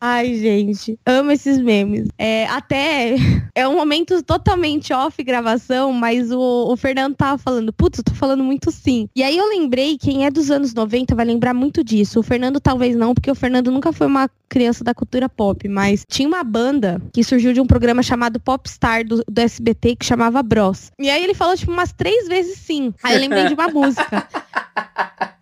[0.00, 2.08] Ai, gente, amo esses memes.
[2.18, 3.14] É, até
[3.54, 8.14] é um momento totalmente off gravação, mas o, o Fernando tava falando, putz, eu tô
[8.14, 9.08] falando muito sim.
[9.14, 12.20] E aí eu lembrei, quem é dos anos 90 vai lembrar muito disso.
[12.20, 16.04] O Fernando talvez não, porque o Fernando nunca foi uma criança da cultura pop, mas
[16.08, 20.42] tinha uma banda que surgiu de um programa chamado Popstar do, do SBT que chamava
[20.42, 20.90] Bros.
[20.98, 22.92] E aí ele falou, tipo, umas três vezes sim.
[23.02, 24.28] Aí eu lembrei de uma música.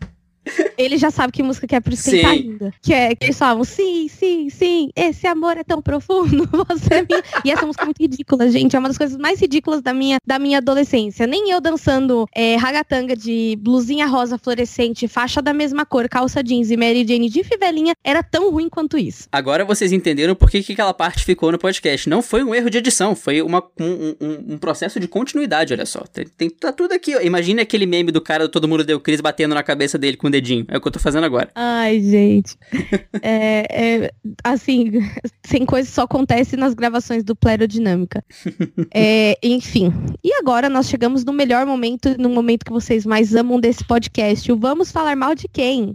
[0.76, 2.16] Ele já sabe que música que é, por isso que sim.
[2.16, 2.74] ele tá ainda.
[2.82, 7.06] Que é que eles falam, sim, sim, sim, esse amor é tão profundo, você é
[7.08, 7.22] minha.
[7.44, 8.74] E essa música é muito ridícula, gente.
[8.74, 11.26] É uma das coisas mais ridículas da minha, da minha adolescência.
[11.26, 16.70] Nem eu dançando é, ragatanga de blusinha rosa fluorescente, faixa da mesma cor, calça jeans
[16.70, 19.28] e Mary Jane de fivelinha era tão ruim quanto isso.
[19.30, 22.08] Agora vocês entenderam por que, que aquela parte ficou no podcast.
[22.08, 25.86] Não foi um erro de edição, foi uma, um, um, um processo de continuidade, olha
[25.86, 26.00] só.
[26.00, 27.12] Tem, tem, tá tudo aqui.
[27.24, 30.26] Imagine aquele meme do cara do Todo Mundo Deu Cris batendo na cabeça dele com
[30.26, 30.64] o dedinho.
[30.68, 31.50] É o que eu tô fazendo agora.
[31.54, 32.56] Ai, gente.
[33.22, 34.10] é, é,
[34.42, 34.92] assim,
[35.44, 38.24] sem coisa só acontece nas gravações do Plerodinâmica.
[38.92, 39.92] é, enfim.
[40.24, 44.50] E agora nós chegamos no melhor momento, no momento que vocês mais amam desse podcast.
[44.50, 45.94] O Vamos Falar Mal de Quem?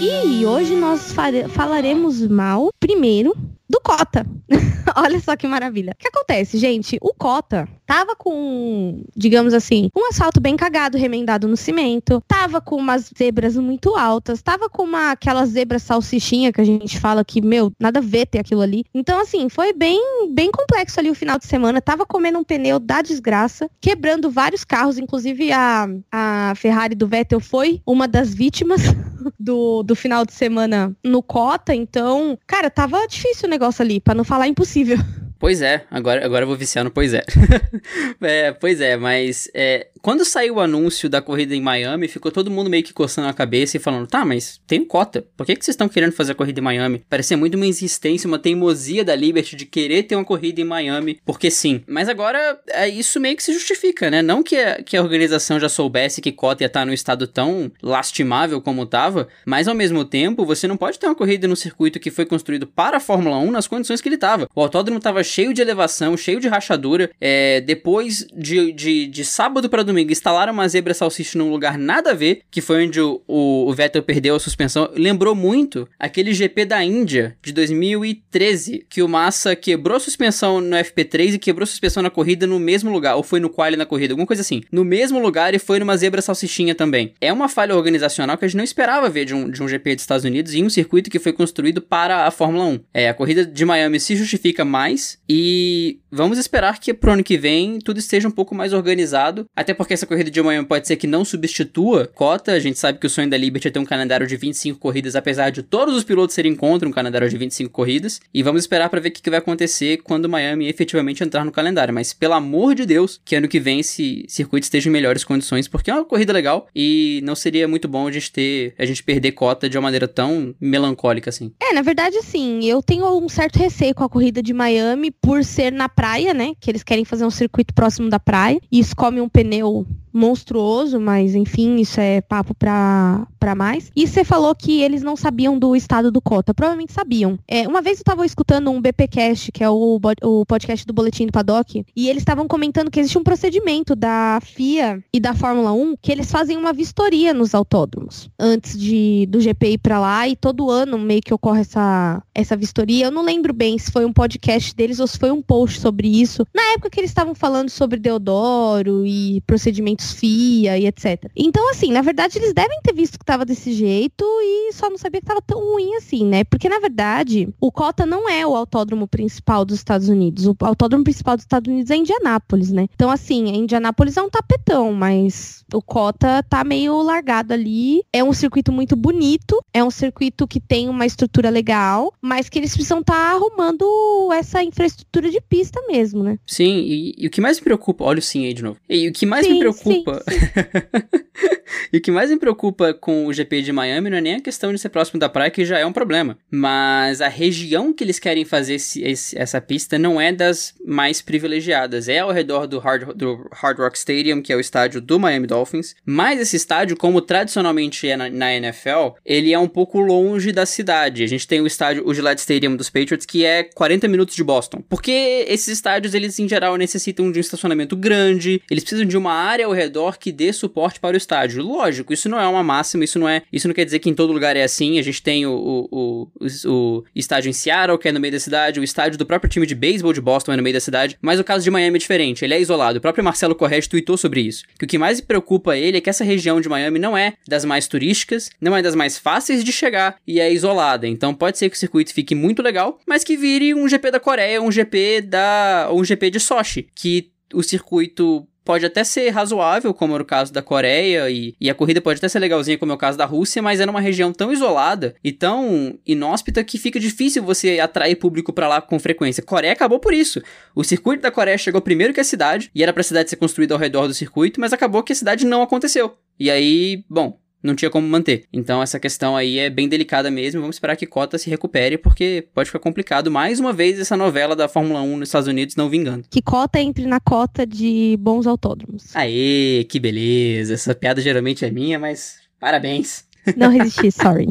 [0.00, 1.12] E hoje nós
[1.48, 3.36] falaremos mal, primeiro,
[3.68, 4.24] do Cota.
[4.96, 5.92] Olha só que maravilha.
[5.92, 6.96] O que acontece, gente?
[7.02, 12.76] O Cota tava com, digamos assim, um asfalto bem cagado, remendado no cimento, tava com
[12.76, 17.40] umas zebras muito altas, tava com uma aquela zebra salsichinha que a gente fala que,
[17.40, 18.84] meu, nada a ver ter aquilo ali.
[18.94, 20.00] Então, assim, foi bem,
[20.32, 21.80] bem complexo ali o final de semana.
[21.80, 27.40] Tava comendo um pneu da desgraça, quebrando vários carros, inclusive a, a Ferrari do Vettel
[27.40, 28.82] foi uma das vítimas
[29.38, 31.74] do, do final de semana no Cota.
[31.74, 34.98] Então, cara, tava difícil o negócio ali, para não falar impossível.
[35.38, 37.22] Pois é, agora, agora eu vou viciar no pois é.
[38.20, 42.50] é pois é, mas é, quando saiu o anúncio da corrida em Miami, ficou todo
[42.50, 45.24] mundo meio que coçando a cabeça e falando: tá, mas tem cota.
[45.36, 47.04] Por que, que vocês estão querendo fazer a corrida em Miami?
[47.08, 51.20] Parecia muito uma insistência, uma teimosia da Liberty de querer ter uma corrida em Miami,
[51.24, 51.82] porque sim.
[51.86, 54.22] Mas agora é, isso meio que se justifica, né?
[54.22, 57.70] Não que a, que a organização já soubesse que cota ia estar num estado tão
[57.82, 62.00] lastimável como estava, mas ao mesmo tempo você não pode ter uma corrida no circuito
[62.00, 64.48] que foi construído para a Fórmula 1 nas condições que ele estava.
[64.54, 67.10] O autódromo estava cheio de elevação, cheio de rachadura.
[67.20, 72.10] É, depois de, de, de sábado para domingo, instalaram uma zebra salsicha num lugar nada
[72.10, 74.90] a ver, que foi onde o, o, o Vettel perdeu a suspensão.
[74.94, 80.76] Lembrou muito aquele GP da Índia de 2013, que o Massa quebrou a suspensão no
[80.76, 83.86] FP3 e quebrou a suspensão na corrida no mesmo lugar, ou foi no quali na
[83.86, 84.62] corrida, alguma coisa assim.
[84.72, 87.14] No mesmo lugar e foi numa zebra salsichinha também.
[87.20, 89.94] É uma falha organizacional que a gente não esperava ver de um, de um GP
[89.94, 92.80] dos Estados Unidos em um circuito que foi construído para a Fórmula 1.
[92.94, 97.36] É, a corrida de Miami se justifica mais e vamos esperar que pro ano que
[97.36, 99.44] vem tudo esteja um pouco mais organizado.
[99.54, 102.52] Até porque essa corrida de amanhã pode ser que não substitua cota.
[102.52, 105.14] A gente sabe que o sonho da Liberty é ter um calendário de 25 corridas,
[105.14, 108.20] apesar de todos os pilotos serem contra um calendário de 25 corridas.
[108.32, 111.92] E vamos esperar para ver o que, vai acontecer quando Miami efetivamente entrar no calendário.
[111.92, 115.68] Mas pelo amor de Deus, que ano que vem esse circuito esteja em melhores condições,
[115.68, 119.02] porque é uma corrida legal e não seria muito bom a gente ter a gente
[119.02, 121.52] perder cota de uma maneira tão melancólica assim.
[121.60, 122.64] É, na verdade, sim.
[122.64, 126.52] Eu tenho um certo receio com a corrida de Miami por ser na praia, né?
[126.60, 128.60] Que eles querem fazer um circuito próximo da praia.
[128.70, 133.90] E isso come um pneu monstruoso, mas enfim, isso é papo pra mais.
[133.96, 136.52] E você falou que eles não sabiam do estado do Cota.
[136.52, 137.38] Provavelmente sabiam.
[137.46, 141.26] É, uma vez eu tava escutando um BPcast, que é o, o podcast do Boletim
[141.26, 145.72] do Paddock, e eles estavam comentando que existe um procedimento da FIA e da Fórmula
[145.72, 150.28] 1 que eles fazem uma vistoria nos autódromos antes de, do GP ir pra lá
[150.28, 153.06] e todo ano meio que ocorre essa, essa vistoria.
[153.06, 156.08] Eu não lembro bem se foi um podcast deles ou se foi um post sobre
[156.08, 156.46] isso.
[156.54, 161.30] Na época que eles estavam falando sobre Deodoro e procedimentos FIA e etc.
[161.36, 164.98] Então, assim, na verdade, eles devem ter visto que tava desse jeito e só não
[164.98, 166.44] sabia que tava tão ruim assim, né?
[166.44, 170.46] Porque, na verdade, o Cota não é o autódromo principal dos Estados Unidos.
[170.46, 172.86] O autódromo principal dos Estados Unidos é Indianápolis, né?
[172.94, 178.02] Então, assim, Indianápolis é um tapetão, mas o Cota tá meio largado ali.
[178.12, 182.58] É um circuito muito bonito, é um circuito que tem uma estrutura legal, mas que
[182.58, 183.84] eles precisam estar tá arrumando
[184.32, 186.38] essa infraestrutura de pista mesmo, né?
[186.46, 188.78] Sim, e, e, o que mais me preocupa, olha o sim aí de novo.
[188.88, 190.24] E o que mais sim, me preocupa preocupa.
[191.92, 194.40] e o que mais me preocupa com o GP de Miami não é nem a
[194.40, 196.38] questão de ser próximo da praia, que já é um problema.
[196.50, 201.22] Mas a região que eles querem fazer esse, esse, essa pista não é das mais
[201.22, 202.08] privilegiadas.
[202.08, 205.46] É ao redor do Hard, do Hard Rock Stadium, que é o estádio do Miami
[205.46, 205.94] Dolphins.
[206.04, 210.66] Mas esse estádio, como tradicionalmente é na, na NFL, ele é um pouco longe da
[210.66, 211.22] cidade.
[211.22, 214.44] A gente tem o estádio, o Gillette Stadium dos Patriots, que é 40 minutos de
[214.44, 214.82] Boston.
[214.88, 219.32] Porque esses estádios, eles em geral necessitam de um estacionamento grande, eles precisam de uma
[219.32, 221.62] área ao redor que dê suporte para o estádio.
[221.62, 224.14] Lógico, isso não é uma máxima, isso não é, isso não quer dizer que em
[224.14, 224.98] todo lugar é assim.
[224.98, 228.40] A gente tem o, o, o, o estádio em Seattle, que é no meio da
[228.40, 231.16] cidade, o estádio do próprio time de beisebol de Boston é no meio da cidade,
[231.20, 232.98] mas o caso de Miami é diferente, ele é isolado.
[232.98, 234.64] O próprio Marcelo Correia tweetou sobre isso.
[234.78, 237.64] Que o que mais preocupa ele é que essa região de Miami não é das
[237.64, 241.06] mais turísticas, não é das mais fáceis de chegar e é isolada.
[241.06, 244.20] Então pode ser que o circuito fique muito legal, mas que vire um GP da
[244.20, 249.94] Coreia, um GP da, um GP de Sochi, que o circuito pode até ser razoável,
[249.94, 252.92] como era o caso da Coreia, e, e a corrida pode até ser legalzinha, como
[252.92, 256.76] é o caso da Rússia, mas é numa região tão isolada e tão inóspita que
[256.76, 259.42] fica difícil você atrair público para lá com frequência.
[259.42, 260.42] Coreia acabou por isso.
[260.74, 263.74] O circuito da Coreia chegou primeiro que a cidade, e era pra cidade ser construída
[263.74, 266.18] ao redor do circuito, mas acabou que a cidade não aconteceu.
[266.38, 268.44] E aí, bom, não tinha como manter.
[268.52, 270.60] Então essa questão aí é bem delicada mesmo.
[270.60, 274.54] Vamos esperar que Cota se recupere, porque pode ficar complicado mais uma vez essa novela
[274.54, 276.24] da Fórmula 1 nos Estados Unidos não vingando.
[276.30, 279.14] Que Cota entre na cota de bons autódromos.
[279.14, 280.74] Aê, que beleza.
[280.74, 283.24] Essa piada geralmente é minha, mas parabéns.
[283.56, 284.46] Não resisti, sorry.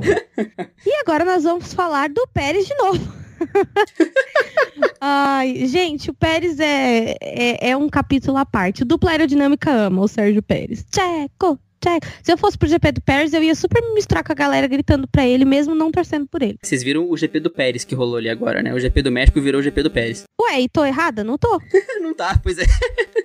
[0.86, 3.28] e agora nós vamos falar do Pérez de novo.
[5.00, 8.82] Ai, gente, o Pérez é, é, é, um capítulo à parte.
[8.82, 10.86] O dupla aerodinâmica ama o Sérgio Pérez.
[10.90, 12.08] Tcheco, Checo.
[12.24, 14.68] Se eu fosse pro GP do Pérez, eu ia super me misturar com a galera
[14.68, 16.58] gritando pra ele, mesmo não torcendo por ele.
[16.62, 18.74] Vocês viram o GP do Pérez que rolou ali agora, né?
[18.74, 20.24] O GP do México virou o GP do Pérez.
[20.42, 21.24] Ué, e tô errada?
[21.24, 21.62] Não tô.
[22.02, 22.66] não tá, pois é.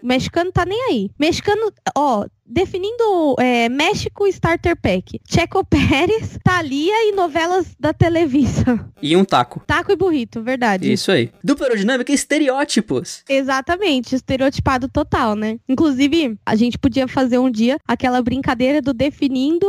[0.03, 1.11] O mexicano tá nem aí.
[1.19, 5.21] Mexicano, ó, definindo é, México Starter Pack.
[5.29, 8.87] Checo Pérez, Thalia e novelas da Televisa.
[9.01, 9.63] E um taco.
[9.67, 10.93] Taco e burrito, verdade.
[10.93, 11.31] Isso aí.
[11.43, 13.25] Dupla aerodinâmica e estereótipos.
[13.29, 15.59] Exatamente, estereotipado total, né?
[15.69, 19.67] Inclusive, a gente podia fazer um dia aquela brincadeira do definindo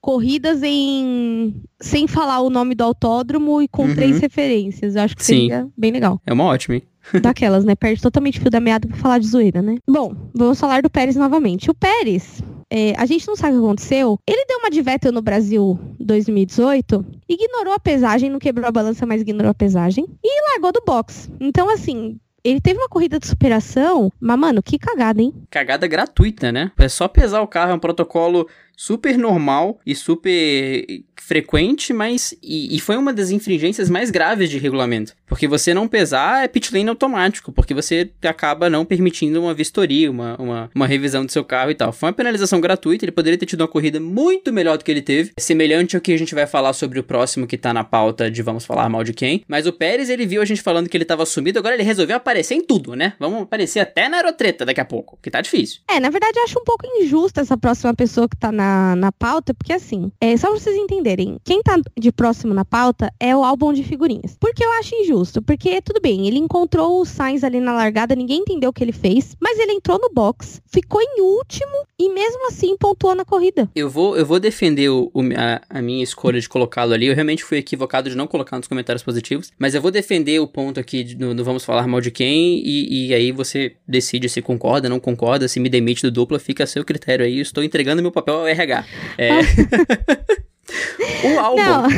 [0.00, 3.94] corridas em sem falar o nome do autódromo e com Uhum.
[3.94, 4.94] três referências.
[4.96, 5.48] Eu acho que Sim.
[5.48, 6.20] seria bem legal.
[6.24, 6.82] É uma ótima, hein?
[7.20, 7.74] Daquelas, né?
[7.74, 9.76] Perde totalmente o fio da meada pra falar de zoeira, né?
[9.88, 11.70] Bom, vamos falar do Pérez novamente.
[11.70, 14.18] O Pérez, é, a gente não sabe o que aconteceu.
[14.26, 19.04] Ele deu uma de Vettel no Brasil 2018, ignorou a pesagem, não quebrou a balança,
[19.04, 21.30] mas ignorou a pesagem, e largou do box.
[21.38, 25.32] Então, assim, ele teve uma corrida de superação, mas, mano, que cagada, hein?
[25.50, 26.72] Cagada gratuita, né?
[26.78, 28.48] É só pesar o carro, é um protocolo
[28.82, 30.84] super normal e super
[31.16, 32.34] frequente, mas.
[32.42, 35.14] E, e foi uma das infringências mais graves de regulamento.
[35.26, 40.10] Porque você não pesar é pit lane automático, porque você acaba não permitindo uma vistoria,
[40.10, 41.92] uma, uma, uma revisão do seu carro e tal.
[41.92, 45.00] Foi uma penalização gratuita, ele poderia ter tido uma corrida muito melhor do que ele
[45.00, 45.30] teve.
[45.38, 48.42] Semelhante ao que a gente vai falar sobre o próximo que tá na pauta de
[48.42, 49.44] vamos falar mal de quem.
[49.46, 52.16] Mas o Pérez, ele viu a gente falando que ele tava sumido, agora ele resolveu
[52.16, 53.14] aparecer em tudo, né?
[53.18, 55.80] Vamos aparecer até na aerotreta daqui a pouco, que tá difícil.
[55.88, 59.10] É, na verdade, eu acho um pouco injusta essa próxima pessoa que tá na, na
[59.12, 63.34] pauta, porque assim, é só pra vocês entenderem, quem tá de próximo na pauta é
[63.36, 64.36] o álbum de figurinhas.
[64.40, 65.40] Por que eu acho injusto?
[65.42, 68.92] Porque, tudo bem, ele encontrou o Sainz ali na largada, ninguém entendeu o que ele
[68.92, 73.68] fez, mas ele entrou no box, ficou em último e mesmo assim pontuou na corrida.
[73.74, 77.06] Eu vou, eu vou defender o, o- a, a minha escolha de colocá-lo ali.
[77.06, 79.50] Eu realmente fui equivocado de não colocar nos comentários positivos.
[79.58, 82.58] Mas eu vou defender o ponto aqui no Vamos Falar Mal de Quem.
[82.64, 86.38] E, e aí você decide se concorda, não concorda, se me demite do dupla.
[86.38, 87.36] Fica a seu critério aí.
[87.38, 88.84] Eu estou entregando meu papel ao RH.
[89.18, 89.30] É.
[91.26, 91.62] o álbum.
[91.62, 91.88] Não,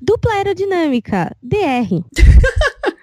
[0.00, 1.88] dupla aerodinâmica, DR.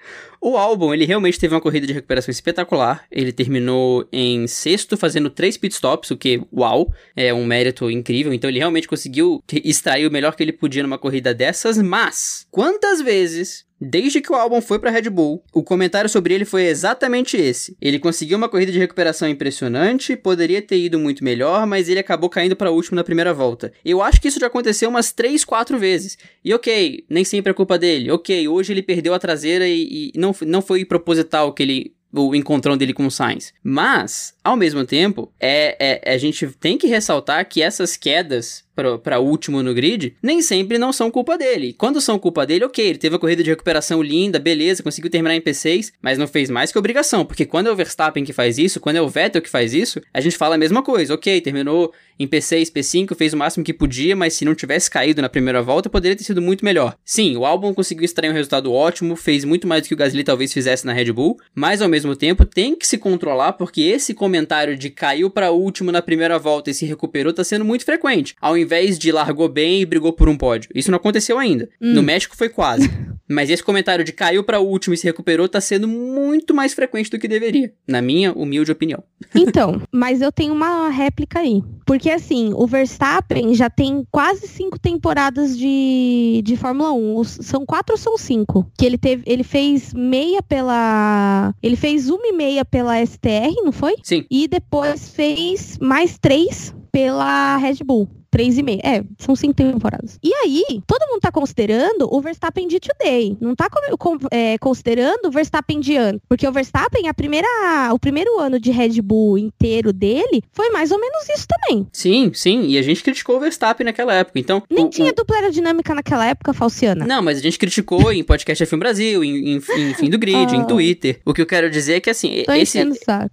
[0.44, 3.04] O álbum, ele realmente teve uma corrida de recuperação espetacular.
[3.12, 8.34] Ele terminou em sexto, fazendo três pitstops, o que, uau, é um mérito incrível.
[8.34, 11.78] Então ele realmente conseguiu extrair o melhor que ele podia numa corrida dessas.
[11.78, 16.44] Mas, quantas vezes, desde que o álbum foi pra Red Bull, o comentário sobre ele
[16.44, 17.76] foi exatamente esse.
[17.80, 22.30] Ele conseguiu uma corrida de recuperação impressionante, poderia ter ido muito melhor, mas ele acabou
[22.30, 23.72] caindo pra último na primeira volta.
[23.84, 26.16] Eu acho que isso já aconteceu umas 3, 4 vezes.
[26.44, 28.10] E ok, nem sempre é culpa dele.
[28.10, 31.94] Ok, hoje ele perdeu a traseira e, e não, não foi proposital que ele.
[32.14, 33.54] O encontrão dele com o Sainz.
[33.64, 39.18] Mas, ao mesmo tempo, é, é- a gente tem que ressaltar que essas quedas pra
[39.18, 41.74] último no grid nem sempre não são culpa dele.
[41.76, 45.34] Quando são culpa dele, ok, ele teve a corrida de recuperação linda, beleza, conseguiu terminar
[45.34, 47.24] em P6, mas não fez mais que obrigação.
[47.24, 50.00] Porque quando é o Verstappen que faz isso, quando é o Vettel que faz isso,
[50.12, 51.14] a gente fala a mesma coisa.
[51.14, 55.20] Ok, terminou em P6, P5, fez o máximo que podia, mas se não tivesse caído
[55.20, 56.96] na primeira volta, poderia ter sido muito melhor.
[57.04, 60.22] Sim, o álbum conseguiu extrair um resultado ótimo, fez muito mais do que o Gasly
[60.22, 64.14] talvez fizesse na Red Bull, mas ao mesmo tempo tem que se controlar porque esse
[64.14, 68.34] comentário de caiu pra último na primeira volta e se recuperou tá sendo muito frequente,
[68.40, 70.70] ao invés de largou bem e brigou por um pódio.
[70.74, 71.68] Isso não aconteceu ainda.
[71.80, 71.92] Hum.
[71.94, 72.88] No México foi quase.
[73.30, 77.08] Mas esse comentário de caiu pra último e se recuperou tá sendo muito mais frequente
[77.08, 79.02] do que deveria, na minha humilde opinião.
[79.34, 81.62] Então, mas eu tenho uma réplica aí.
[81.86, 87.16] Porque assim, o Verstappen já tem quase cinco temporadas de, de Fórmula 1.
[87.16, 88.70] Os- São quatro ou são cinco?
[88.76, 89.22] Que ele teve.
[89.26, 91.54] Ele fez meia pela.
[91.62, 93.94] Ele fez uma e meia pela STR, não foi?
[94.02, 94.24] Sim.
[94.30, 98.08] E depois fez mais três pela Red Bull.
[98.32, 98.80] Três e meia.
[98.82, 100.18] É, são cinco temporadas.
[100.24, 103.36] E aí, todo mundo tá considerando o Verstappen de today.
[103.38, 106.18] Não tá com- é, considerando o Verstappen de ano.
[106.26, 107.46] Porque o Verstappen, a primeira,
[107.92, 111.86] o primeiro ano de Red Bull inteiro dele foi mais ou menos isso também.
[111.92, 114.62] Sim, sim, e a gente criticou o Verstappen naquela época, então...
[114.70, 117.04] Nem o- tinha o- dupla aerodinâmica naquela época, Falciana.
[117.04, 120.54] Não, mas a gente criticou em podcast F1 Brasil, em, em, em fim do grid,
[120.56, 120.64] em Ah.
[120.64, 121.20] Twitter.
[121.26, 122.78] O que eu quero dizer é que, assim, Tô esse...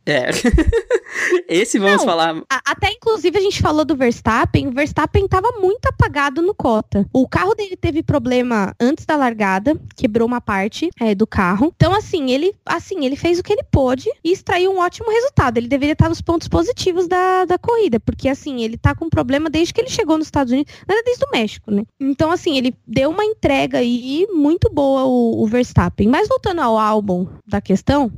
[0.05, 0.29] É.
[1.47, 2.05] esse vamos Não.
[2.05, 2.35] falar...
[2.51, 7.07] A- Até inclusive a gente falou do Verstappen, o Verstappen tava muito apagado no cota.
[7.13, 11.73] O carro dele teve problema antes da largada, quebrou uma parte é, do carro.
[11.75, 15.57] Então assim, ele assim, ele fez o que ele pôde e extraiu um ótimo resultado.
[15.57, 19.49] Ele deveria estar nos pontos positivos da, da corrida, porque assim, ele tá com problema
[19.49, 21.83] desde que ele chegou nos Estados Unidos, na verdade, desde o México, né?
[21.99, 26.07] Então assim, ele deu uma entrega aí muito boa o, o Verstappen.
[26.07, 28.11] Mas voltando ao álbum da questão,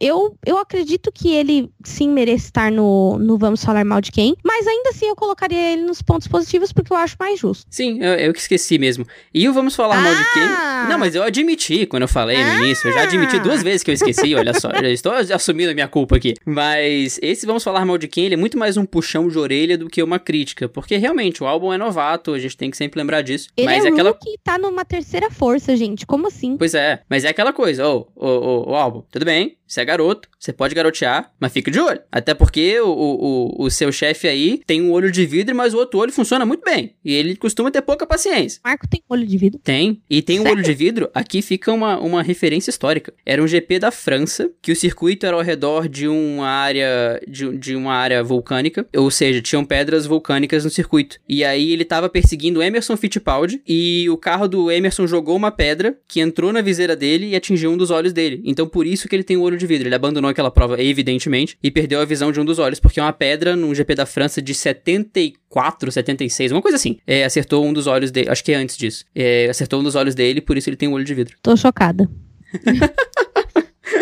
[0.00, 4.36] eu, eu acredito que ele sim merece estar no, no Vamos Falar Mal de Quem,
[4.44, 7.66] mas ainda assim eu colocaria ele nos pontos pontos positivos porque eu acho mais justo.
[7.68, 9.04] Sim, eu, eu que esqueci mesmo.
[9.32, 10.42] E o Vamos Falar Mal de quem?
[10.88, 12.88] Não, mas eu admiti quando eu falei no início.
[12.88, 14.70] Eu já admiti duas vezes que eu esqueci, olha só.
[14.70, 16.34] Já estou assumindo a minha culpa aqui.
[16.44, 18.26] Mas esse Vamos Falar Mal de quem?
[18.26, 20.68] Ele é muito mais um puxão de orelha do que uma crítica.
[20.68, 23.48] Porque realmente o álbum é novato, a gente tem que sempre lembrar disso.
[23.56, 24.10] Ele mas é aquela.
[24.10, 26.06] rookie e tá numa terceira força, gente.
[26.06, 26.56] Como assim?
[26.56, 30.28] Pois é, mas é aquela coisa, ô, ô, ô, álbum, tudo bem, você é garoto,
[30.38, 32.00] você pode garotear, mas fique de olho.
[32.10, 35.78] Até porque o, o, o seu chefe aí tem um olho de vidro, mas o
[35.78, 36.94] outro olho funciona muito bem.
[37.04, 38.60] E ele costuma ter pouca paciência.
[38.64, 39.60] Marco tem olho de vidro.
[39.62, 40.02] Tem.
[40.08, 40.58] E tem um Sério?
[40.58, 43.12] olho de vidro, aqui fica uma, uma referência histórica.
[43.24, 47.56] Era um GP da França, que o circuito era ao redor de uma área de,
[47.56, 51.18] de uma área vulcânica, ou seja, tinham pedras vulcânicas no circuito.
[51.28, 55.96] E aí ele tava perseguindo Emerson Fittipaldi e o carro do Emerson jogou uma pedra
[56.06, 58.42] que entrou na viseira dele e atingiu um dos olhos dele.
[58.44, 59.88] Então por isso que ele tem o olho de vidro.
[59.88, 63.12] Ele abandonou aquela prova evidentemente e perdeu a visão de um dos olhos, porque uma
[63.12, 67.86] pedra num GP da França de 74, 76, uma coisa assim, é, acertou um dos
[67.86, 69.04] olhos dele, acho que é antes disso.
[69.14, 71.36] É, acertou um dos olhos dele, por isso ele tem o olho de vidro.
[71.42, 72.08] Tô chocada.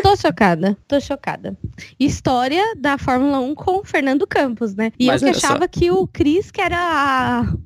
[0.03, 1.57] Tô chocada, tô chocada.
[1.99, 4.91] História da Fórmula 1 com o Fernando Campos, né?
[4.99, 5.47] E Mas eu que só.
[5.47, 6.77] achava que o Cris, que era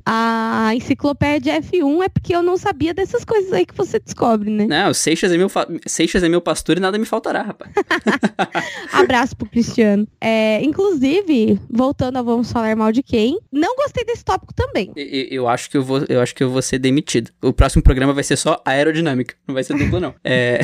[0.04, 4.50] a, a enciclopédia F1, é porque eu não sabia dessas coisas aí que você descobre,
[4.50, 4.66] né?
[4.66, 7.72] Não, Seixas é meu, fa- Seixas é meu pastor e nada me faltará, rapaz.
[8.92, 10.06] Abraço pro Cristiano.
[10.20, 14.92] É, inclusive, voltando a Vamos Falar Mal de Quem, não gostei desse tópico também.
[14.96, 17.30] E- e- Eu acho que eu vou, eu acho que eu vou ser demitido.
[17.42, 20.14] O próximo programa vai ser só aerodinâmica, não vai ser duplo não.
[20.22, 20.60] É,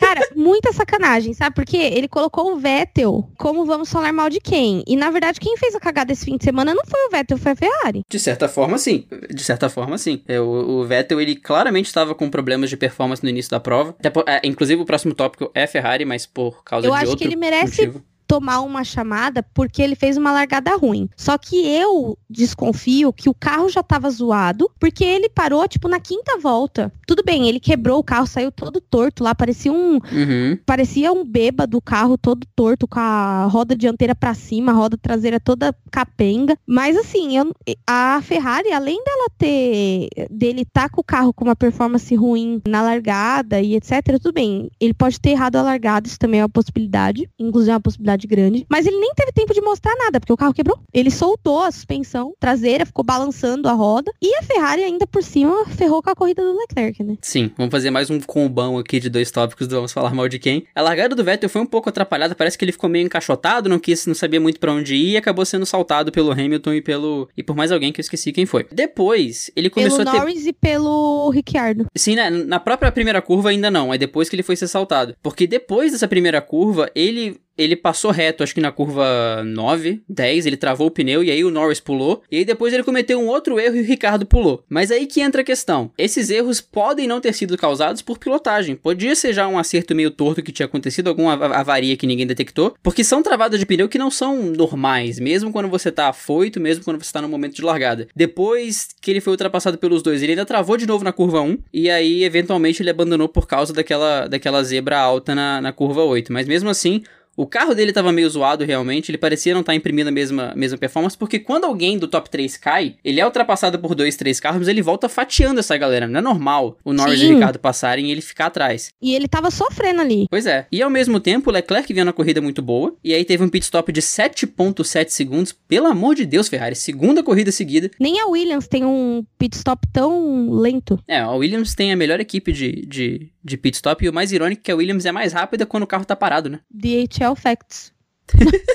[0.00, 1.54] Cara, muita sacanagem, sabe?
[1.54, 4.82] Porque ele colocou o Vettel como Vamos Falar Mal de Quem.
[4.86, 7.38] E, na verdade, quem fez a cagada esse fim de semana não foi o Vettel,
[7.38, 8.02] foi a Ferrari.
[8.08, 9.06] de certa forma, sim.
[9.30, 10.22] De certa forma, sim.
[10.26, 13.94] É, o, o Vettel, ele claramente estava com problemas de performance no início da prova.
[13.98, 17.18] Até é, inclusive, o próximo tópico é Ferrari, mas por causa Eu de acho outro
[17.18, 18.04] que ele merece motivo.
[18.32, 21.06] Tomar uma chamada porque ele fez uma largada ruim.
[21.16, 26.00] Só que eu desconfio que o carro já tava zoado, porque ele parou, tipo, na
[26.00, 26.90] quinta volta.
[27.06, 30.58] Tudo bem, ele quebrou o carro, saiu todo torto lá, parecia um, Uhum.
[30.64, 34.96] parecia um bêbado o carro todo torto, com a roda dianteira pra cima, a roda
[34.96, 36.56] traseira toda capenga.
[36.66, 37.52] Mas assim, eu-
[37.86, 40.08] a Ferrari, além dela ter.
[40.30, 44.70] dele tá com o carro com uma performance ruim na largada e etc., tudo bem.
[44.80, 47.28] Ele pode ter errado a largada, isso também é uma possibilidade.
[47.38, 48.66] Inclusive é uma possibilidade grande.
[48.68, 50.78] Mas ele nem teve tempo de mostrar nada, porque o carro quebrou.
[50.92, 54.12] Ele soltou a suspensão traseira, ficou balançando a roda.
[54.20, 57.16] E a Ferrari, ainda por cima, ferrou com a corrida do Leclerc, né?
[57.20, 60.38] Sim, vamos fazer mais um combão aqui de dois tópicos do Vamos Falar Mal de
[60.38, 60.66] Quem.
[60.74, 63.78] A largada do Vettel foi um pouco atrapalhada, parece que ele ficou meio encaixotado, não
[63.78, 67.28] quis, não sabia muito pra onde ir e acabou sendo saltado pelo Hamilton e pelo
[67.36, 68.66] e por mais alguém que eu esqueci quem foi.
[68.72, 71.86] Depois, ele começou pelo a ter Norris e pelo Ricciardo.
[71.96, 75.16] Sim, na, na própria primeira curva ainda não, é depois que ele foi ser saltado.
[75.22, 80.46] Porque depois dessa primeira curva, ele ele passou reto, acho que na curva 9, 10,
[80.46, 82.22] ele travou o pneu e aí o Norris pulou.
[82.30, 84.64] E aí depois ele cometeu um outro erro e o Ricardo pulou.
[84.68, 85.90] Mas aí que entra a questão.
[85.98, 88.74] Esses erros podem não ter sido causados por pilotagem.
[88.76, 92.26] Podia ser já um acerto meio torto que tinha acontecido, alguma av- avaria que ninguém
[92.26, 92.74] detectou.
[92.82, 96.84] Porque são travadas de pneu que não são normais, mesmo quando você tá afoito, mesmo
[96.84, 98.08] quando você tá no momento de largada.
[98.16, 101.58] Depois que ele foi ultrapassado pelos dois, ele ainda travou de novo na curva 1.
[101.72, 106.32] E aí, eventualmente, ele abandonou por causa daquela, daquela zebra alta na, na curva 8.
[106.32, 107.02] Mas mesmo assim,
[107.36, 110.76] o carro dele tava meio zoado realmente, ele parecia não estar imprimindo a mesma, mesma
[110.76, 114.58] performance, porque quando alguém do top 3 cai, ele é ultrapassado por dois, três carros,
[114.58, 116.06] mas ele volta fatiando essa galera.
[116.06, 117.32] Não é normal o Norris e Sim.
[117.32, 118.90] o Ricardo passarem e ele ficar atrás.
[119.00, 120.26] E ele tava sofrendo ali.
[120.30, 120.66] Pois é.
[120.70, 123.48] E ao mesmo tempo, o Leclerc vinha na corrida muito boa, e aí teve um
[123.48, 125.52] pit stop de 7.7 segundos.
[125.52, 127.90] Pelo amor de Deus, Ferrari, segunda corrida seguida.
[127.98, 130.98] Nem a Williams tem um pit stop tão lento.
[131.08, 134.32] É, a Williams tem a melhor equipe de, de, de pit stop, e o mais
[134.32, 136.60] irônico é que a Williams é mais rápida quando o carro tá parado, né?
[136.70, 137.92] DHL Facts.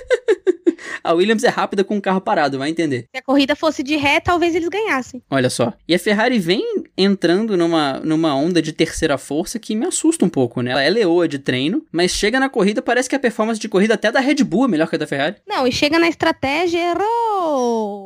[1.04, 3.08] A Williams é rápida com o carro parado, vai entender.
[3.14, 5.22] Se a corrida fosse de ré, talvez eles ganhassem.
[5.30, 5.74] Olha só.
[5.88, 6.62] E a Ferrari vem
[6.98, 10.72] entrando numa, numa onda de terceira força que me assusta um pouco, né?
[10.72, 13.94] Ela é leoa de treino, mas chega na corrida, parece que a performance de corrida
[13.94, 15.38] até da Red Bull é melhor que a da Ferrari.
[15.48, 17.97] Não, e chega na estratégia, errou!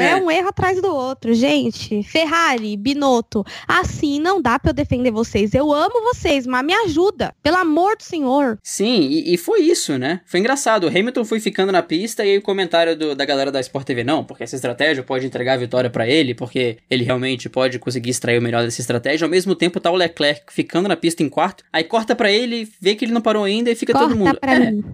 [0.00, 1.32] É um erro atrás do outro.
[1.34, 5.54] Gente, Ferrari, Binotto, assim não dá pra eu defender vocês.
[5.54, 7.34] Eu amo vocês, mas me ajuda.
[7.42, 8.58] Pelo amor do senhor.
[8.62, 10.20] Sim, e, e foi isso, né?
[10.26, 10.84] Foi engraçado.
[10.84, 13.86] O Hamilton foi ficando na pista e aí o comentário do- da galera da Sport
[13.86, 17.78] TV, não, porque essa estratégia pode entregar a vitória pra ele, porque ele realmente pode
[17.78, 19.24] conseguir extrair o melhor dessa estratégia.
[19.24, 22.68] Ao mesmo tempo, tá o Leclerc ficando na pista em quarto, aí corta pra ele,
[22.80, 24.38] vê que ele não parou ainda e fica Corta todo mundo.
[24.40, 24.84] pra é, mim.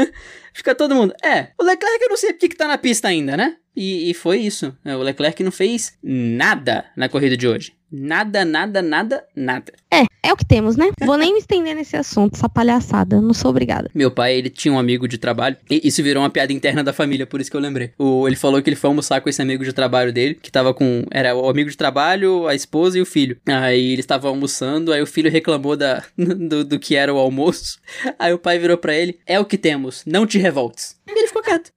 [0.52, 1.14] Fica todo mundo.
[1.22, 3.56] É, o Leclerc eu não sei porque que tá na pista ainda, né?
[3.74, 4.76] E, e foi isso.
[4.84, 7.72] É, O Leclerc não fez nada na corrida de hoje.
[7.92, 9.72] Nada, nada, nada, nada.
[9.92, 10.90] É, é o que temos, né?
[11.00, 13.20] Vou nem me estender nesse assunto, essa palhaçada.
[13.20, 13.90] Não sou obrigada.
[13.94, 15.56] Meu pai, ele tinha um amigo de trabalho.
[15.68, 17.92] E isso virou uma piada interna da família, por isso que eu lembrei.
[17.98, 20.72] O, ele falou que ele foi almoçar com esse amigo de trabalho dele, que tava
[20.72, 21.04] com.
[21.10, 23.38] Era o amigo de trabalho, a esposa e o filho.
[23.46, 27.80] Aí eles estavam almoçando, aí o filho reclamou da, do, do que era o almoço.
[28.18, 30.99] Aí o pai virou para ele: É o que temos, não te revoltes.
[31.14, 31.72] E ele ficou quieto.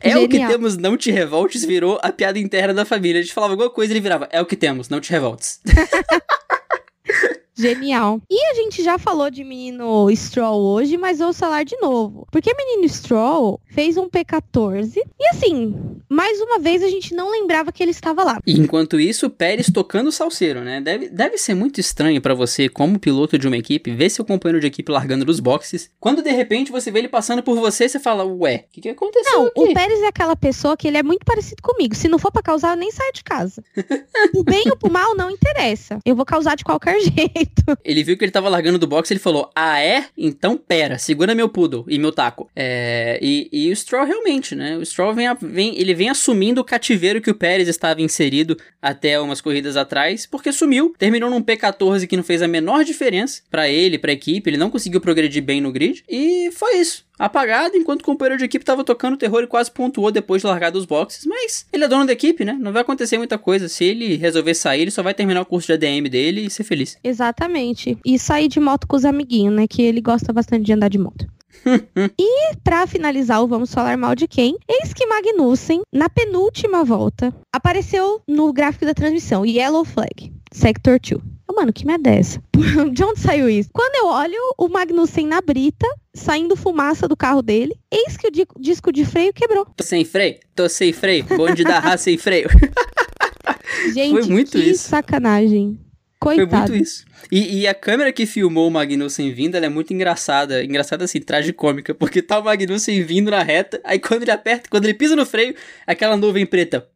[0.00, 3.20] É o que temos, não te revoltes, virou a piada interna da família.
[3.20, 5.60] A gente falava alguma coisa e ele virava: É o que temos, não te revoltes.
[7.58, 8.20] Genial.
[8.30, 12.26] E a gente já falou de menino Stroll hoje, mas vou falar de novo.
[12.30, 15.76] Porque menino Stroll fez um P14 e assim,
[16.08, 18.40] mais uma vez a gente não lembrava que ele estava lá.
[18.46, 20.80] Enquanto isso, Pérez tocando o salseiro, né?
[20.80, 24.60] Deve, deve ser muito estranho para você, como piloto de uma equipe, ver seu companheiro
[24.60, 27.98] de equipe largando nos boxes, quando de repente você vê ele passando por você, você
[27.98, 29.32] fala, ué, o que, que aconteceu?
[29.32, 29.60] Não, aqui?
[29.60, 31.94] o Pérez é aquela pessoa que ele é muito parecido comigo.
[31.94, 33.62] Se não for para causar, eu nem saio de casa.
[34.34, 35.98] o bem ou pro mal não interessa.
[36.04, 37.47] Eu vou causar de qualquer jeito.
[37.84, 40.06] Ele viu que ele tava largando do box e ele falou: Ah, é?
[40.16, 42.50] Então pera, segura meu poodle e meu taco.
[42.54, 44.76] É, e, e o Stroll realmente, né?
[44.76, 49.20] O Stroll vem, vem, ele vem assumindo o cativeiro que o Pérez estava inserido até
[49.20, 53.68] umas corridas atrás, porque sumiu, terminou num P14 que não fez a menor diferença para
[53.68, 58.02] ele, pra equipe, ele não conseguiu progredir bem no grid, e foi isso apagado, enquanto
[58.02, 61.26] o companheiro de equipe estava tocando terror e quase pontuou depois de largar dos boxes.
[61.26, 62.56] Mas ele é dono da equipe, né?
[62.58, 63.68] Não vai acontecer muita coisa.
[63.68, 66.64] Se ele resolver sair, ele só vai terminar o curso de ADM dele e ser
[66.64, 66.96] feliz.
[67.02, 67.98] Exatamente.
[68.04, 69.66] E sair de moto com os amiguinhos, né?
[69.66, 71.26] Que ele gosta bastante de andar de moto.
[72.18, 77.34] e para finalizar o Vamos Falar Mal de Quem, eis que Magnussen, na penúltima volta,
[77.52, 81.37] apareceu no gráfico da transmissão, Yellow Flag, Sector 2.
[81.54, 82.40] Mano, que merda é essa?
[82.92, 83.70] De onde saiu isso?
[83.72, 88.60] Quando eu olho o Magnussen na brita, saindo fumaça do carro dele, eis que o
[88.60, 89.66] disco de freio quebrou.
[89.76, 90.36] Tô sem freio?
[90.54, 91.24] Tô sem freio.
[91.24, 92.48] Bonde da raça sem freio.
[93.92, 94.88] Gente, Foi muito que isso.
[94.88, 95.78] sacanagem.
[96.20, 96.48] Coitado.
[96.48, 97.04] Foi muito isso.
[97.30, 100.64] E, e, a câmera que filmou o Magnussen vindo, ela é muito engraçada.
[100.64, 101.94] Engraçada assim, tragicômica.
[101.96, 105.24] Porque tá o Magnussen vindo na reta, aí quando ele aperta, quando ele pisa no
[105.24, 105.54] freio,
[105.86, 106.88] aquela nuvem preta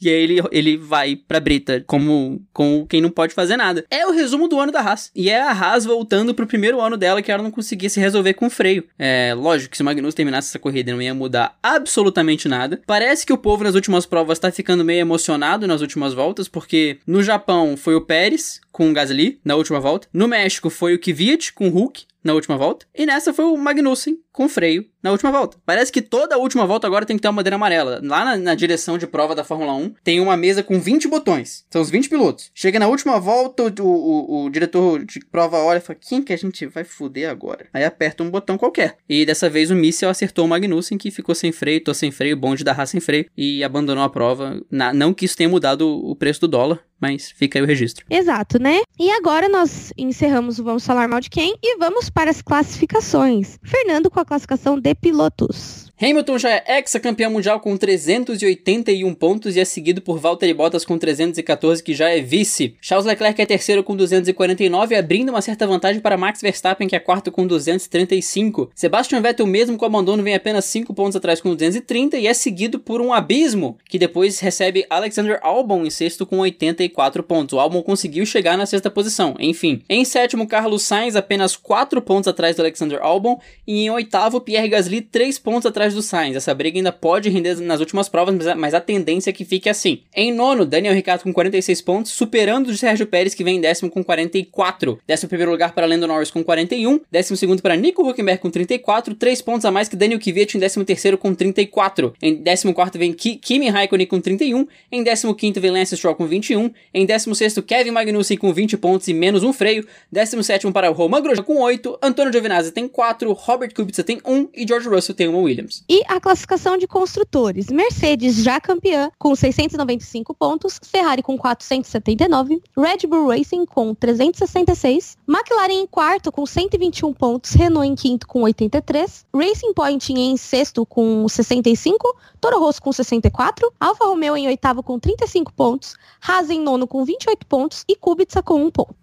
[0.00, 3.84] e aí ele, ele vai pra Brita como, como quem não pode fazer nada.
[3.90, 5.10] É o resumo do ano da Haas.
[5.14, 8.34] E é a Haas voltando pro primeiro ano dela que ela não conseguia se resolver
[8.34, 8.84] com freio.
[8.98, 12.80] É lógico que se o Magnus terminasse essa corrida não ia mudar absolutamente nada.
[12.86, 16.98] Parece que o povo nas últimas provas tá ficando meio emocionado nas últimas voltas, porque
[17.06, 20.08] no Japão foi o Pérez com o Gasly na última volta.
[20.12, 22.84] No México foi o Kvyat com o Hulk na última volta.
[22.94, 25.56] E nessa foi o Magnussen com freio na última volta.
[25.64, 28.00] Parece que toda a última volta agora tem que ter uma bandeira amarela.
[28.04, 31.64] Lá na, na, direção de prova da Fórmula 1 tem uma mesa com 20 botões.
[31.70, 32.50] São os 20 pilotos.
[32.54, 36.34] Chega na última volta, o, o, o diretor de prova olha e fala: quem que
[36.34, 37.66] a gente vai fuder agora?
[37.72, 38.98] Aí aperta um botão qualquer.
[39.08, 42.36] E dessa vez o Míssel acertou o Magnussen, que ficou sem freio, tô sem freio,
[42.36, 44.60] bonde da raça sem freio, e abandonou a prova.
[44.70, 48.04] Na, não que isso tenha mudado o preço do dólar, mas fica aí o registro.
[48.10, 48.80] Exato, né?
[48.98, 53.58] E agora nós encerramos o Vamos Falar Mal de Quem e vamos para as classificações.
[53.62, 55.85] Fernando com a classificação de pilotos.
[55.98, 60.98] Hamilton já é ex-campeão mundial com 381 pontos e é seguido por Valtteri Bottas com
[60.98, 62.76] 314, que já é vice.
[62.82, 66.98] Charles Leclerc é terceiro com 249, abrindo uma certa vantagem para Max Verstappen, que é
[66.98, 68.70] quarto com 235.
[68.74, 72.78] Sebastian Vettel, mesmo com abandono, vem apenas 5 pontos atrás com 230 e é seguido
[72.78, 77.54] por um abismo, que depois recebe Alexander Albon em sexto com 84 pontos.
[77.54, 79.80] O Albon conseguiu chegar na sexta posição, enfim.
[79.88, 83.40] Em sétimo, Carlos Sainz, apenas 4 pontos atrás do Alexander Albon.
[83.66, 86.36] E em oitavo, Pierre Gasly, 3 pontos atrás do Sainz.
[86.36, 90.02] Essa briga ainda pode render nas últimas provas, mas a, tendência é que fique assim.
[90.14, 93.90] Em nono, Daniel Ricciardo com 46 pontos, superando o Sérgio Pérez, que vem em décimo
[93.90, 94.98] com 44.
[95.06, 97.00] Décimo primeiro lugar para Lando Norris com 41.
[97.10, 99.14] Décimo segundo para Nico Huckenberg com 34.
[99.14, 102.14] 3 pontos a mais que Daniel Kvyat em décimo terceiro com 34.
[102.22, 104.66] Em décimo quarto vem Ki Kimi Raikkonen com 31.
[104.90, 106.70] Em décimo quinto vem Lance Stroll com 21.
[106.92, 109.86] Em décimo sexto, Kevin Magnussen com 20 pontos e menos um freio.
[110.10, 111.98] Décimo sétimo para Roman Grosjean com 8.
[112.02, 113.32] Antônio Giovinazzi tem 4.
[113.32, 114.48] Robert Kubica tem 1.
[114.54, 115.75] E George Russell tem 1 Williams.
[115.88, 117.68] E a classificação de construtores.
[117.68, 125.72] Mercedes já campeã com 695 pontos, Ferrari com 479, Red Bull Racing com 366, McLaren
[125.72, 131.28] em quarto com 121 pontos, Renault em quinto com 83, Racing Point em sexto com
[131.28, 135.94] 65, Toro Rosso com 64, Alfa Romeo em oitavo com 35 pontos,
[136.26, 138.94] Haas em nono com 28 pontos e Kubica com 1 ponto.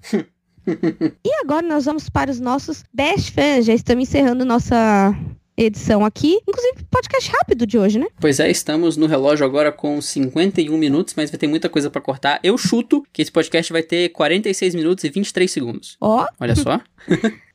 [1.24, 3.66] e agora nós vamos para os nossos best fans.
[3.66, 5.14] Já estamos encerrando nossa
[5.58, 6.40] edição aqui.
[6.48, 8.08] Inclusive, podcast rápido de hoje, né?
[8.20, 12.02] Pois é, estamos no relógio agora com 51 minutos, mas vai ter muita coisa para
[12.02, 12.40] cortar.
[12.44, 15.98] Eu chuto que esse podcast vai ter 46 minutos e 23 segundos.
[16.00, 16.26] Ó.
[16.40, 16.80] Olha só.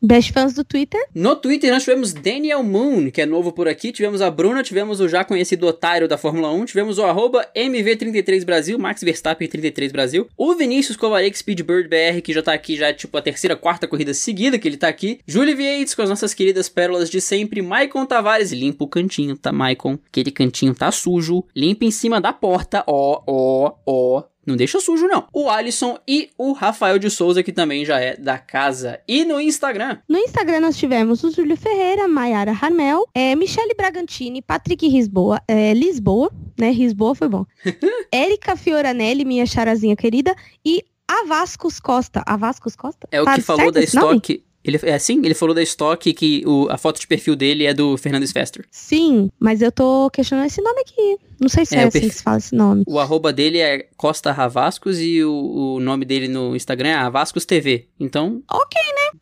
[0.01, 1.01] Best fãs do Twitter.
[1.13, 5.01] No Twitter nós tivemos Daniel Moon, que é novo por aqui, tivemos a Bruna, tivemos
[5.01, 10.29] o já conhecido otário da Fórmula 1, tivemos o arroba MV33Brasil, Max Verstappen 33 Brasil,
[10.37, 14.15] o Vinícius Kovarek Speedbird BR, que já tá aqui já tipo a terceira, quarta corrida
[14.15, 18.07] seguida que ele tá aqui, Júlio Vieites com as nossas queridas pérolas de sempre, Maicon
[18.07, 19.99] Tavares, limpa o cantinho, tá Maicon?
[20.09, 25.07] Aquele cantinho tá sujo, limpa em cima da porta, ó, ó, ó, não deixa sujo,
[25.07, 25.27] não.
[25.33, 28.99] O Alisson e o Rafael de Souza, que também já é da casa.
[29.07, 29.99] E no Instagram?
[30.09, 35.75] No Instagram nós tivemos o Júlio Ferreira, Maiara Harmel, é, Michele Bragantini, Patrick Lisboa, é,
[35.75, 36.73] Lisboa, né?
[36.73, 37.45] Lisboa foi bom.
[38.11, 40.35] Érica Fioranelli, minha charazinha querida,
[40.65, 42.23] e a Vascos Costa.
[42.27, 43.07] A Vascos Costa?
[43.11, 44.45] É o Tá que falou certo da estoque.
[44.65, 45.19] Ele, é assim?
[45.25, 48.65] Ele falou da estoque que o, a foto de perfil dele é do Fernando Sfester.
[48.71, 51.17] Sim, mas eu tô questionando esse nome aqui.
[51.41, 52.83] Não sei se É, é, assim perfil- que se fala esse nome.
[52.87, 57.47] O arroba dele é Costa Ravascos e o, o nome dele no Instagram é Avascos
[57.47, 57.87] TV.
[57.99, 58.43] Então,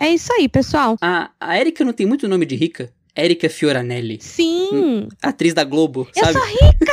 [0.01, 0.97] É isso aí, pessoal.
[1.01, 2.91] a, a Erika não tem muito nome de rica.
[3.15, 6.39] Erika Fioranelli, Sim, atriz da Globo, eu sabe?
[6.39, 6.93] sou rica.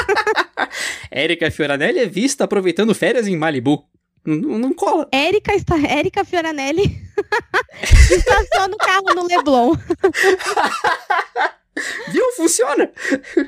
[1.10, 3.84] Erika Fioranelli é vista aproveitando férias em Malibu.
[4.26, 5.06] Não, não cola.
[5.12, 7.00] Érica, está, Érica Fioranelli
[8.10, 9.72] estaciona o carro no Leblon.
[12.08, 12.24] Viu?
[12.36, 12.90] Funciona.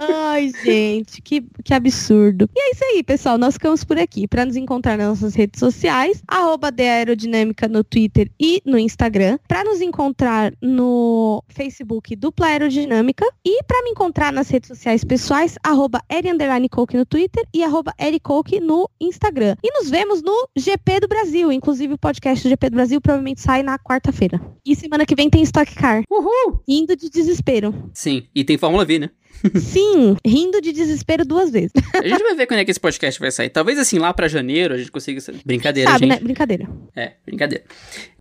[0.01, 2.49] Ai, gente, que, que absurdo.
[2.55, 3.39] E é isso aí, pessoal.
[3.39, 4.27] Nós ficamos por aqui.
[4.27, 9.39] Para nos encontrar nas nossas redes sociais, arroba Aerodinâmica no Twitter e no Instagram.
[9.47, 13.27] Para nos encontrar no Facebook Dupla Aerodinâmica.
[13.45, 16.03] E para me encontrar nas redes sociais pessoais, arroba
[16.71, 19.57] Coke no Twitter e arroba Coke no Instagram.
[19.63, 21.53] E nos vemos no GP do Brasil.
[21.53, 24.41] Inclusive, o podcast do GP do Brasil provavelmente sai na quarta-feira.
[24.65, 26.03] E semana que vem tem Stock Car.
[26.11, 26.63] Uhul.
[26.67, 27.91] Indo de desespero.
[27.95, 29.11] Sim, e tem Fórmula V, né?
[29.55, 31.73] Sim, rindo de desespero duas vezes.
[31.95, 33.51] A gente vai ver quando é que esse podcast vai sair.
[33.51, 35.21] Talvez assim, lá pra janeiro, a gente consiga...
[35.45, 36.17] Brincadeira, Sabe, gente.
[36.17, 36.21] né?
[36.21, 36.69] Brincadeira.
[36.97, 37.65] É, brincadeira.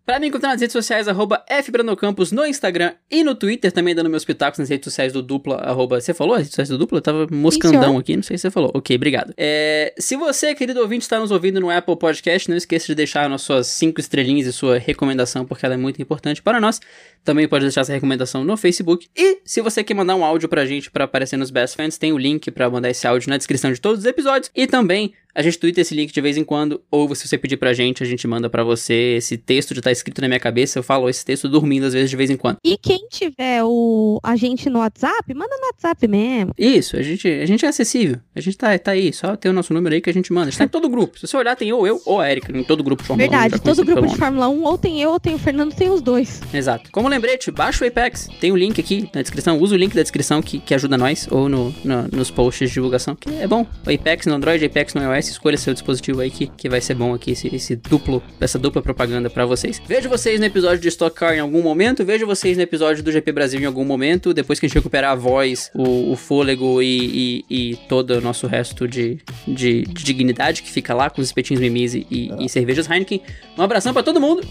[0.08, 4.10] Pra me encontrar nas redes sociais, arroba FBranocampos no Instagram e no Twitter, também dando
[4.10, 6.00] meus pitacos nas redes sociais do Dupla, arroba...
[6.00, 7.00] Você falou as redes sociais do Dupla?
[7.00, 8.72] Eu tava moscandão aqui, não sei se você falou.
[8.74, 9.34] Ok, obrigado.
[9.36, 13.30] É, se você, querido ouvinte, está nos ouvindo no Apple Podcast, não esqueça de deixar
[13.30, 16.80] nas suas cinco estrelinhas e sua recomendação, porque ela é muito importante para nós.
[17.26, 19.10] Também pode deixar essa recomendação no Facebook.
[19.14, 22.14] E se você quer mandar um áudio pra gente pra aparecer nos Best Fans, tem
[22.14, 24.50] o link pra mandar esse áudio na descrição de todos os episódios.
[24.56, 27.58] E também a gente twitta esse link de vez em quando, ou se você pedir
[27.58, 29.16] pra gente, a gente manda pra você.
[29.18, 32.10] Esse texto já tá escrito na minha cabeça, eu falo esse texto dormindo às vezes
[32.10, 32.58] de vez em quando.
[32.64, 36.54] E quem tiver o a gente no WhatsApp, manda no WhatsApp mesmo.
[36.58, 38.18] Isso, a gente, a gente é acessível.
[38.36, 40.48] A gente tá, tá aí, só tem o nosso número aí que a gente manda.
[40.48, 41.20] A gente tá em todo grupo.
[41.20, 43.32] Se você olhar, tem ou eu ou a Erika, em todo grupo de Fórmula 1,
[43.32, 44.16] Verdade, todo grupo de.
[44.18, 46.42] Fórmula 1, ou tem eu, ou tem o Fernando, tem os dois.
[46.54, 46.92] Exato.
[46.92, 48.28] Como lembrete, baixa o Apex.
[48.40, 49.60] Tem o link aqui na descrição.
[49.60, 52.74] Usa o link da descrição que, que ajuda nós, ou no, no- nos posts de
[52.74, 53.66] divulgação, que é bom.
[53.86, 56.96] O Apex no Android, Apex no iOS, escolha seu dispositivo aí que, que vai ser
[56.96, 59.82] bom aqui, esse, esse duplo, essa dupla propaganda pra vocês.
[59.88, 63.12] Vejo vocês no episódio de Stock Car em algum momento, vejo vocês no episódio do
[63.12, 66.82] GP Brasil em algum momento, depois que a gente recuperar a voz, o, o fôlego
[66.82, 71.22] e, e, e todo o nosso resto de, de, de dignidade que fica lá com
[71.22, 73.22] os espetinhos mimis e, e, e cervejas Heineken.
[73.58, 74.46] Um abração pra todo mundo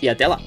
[0.00, 0.40] e até lá.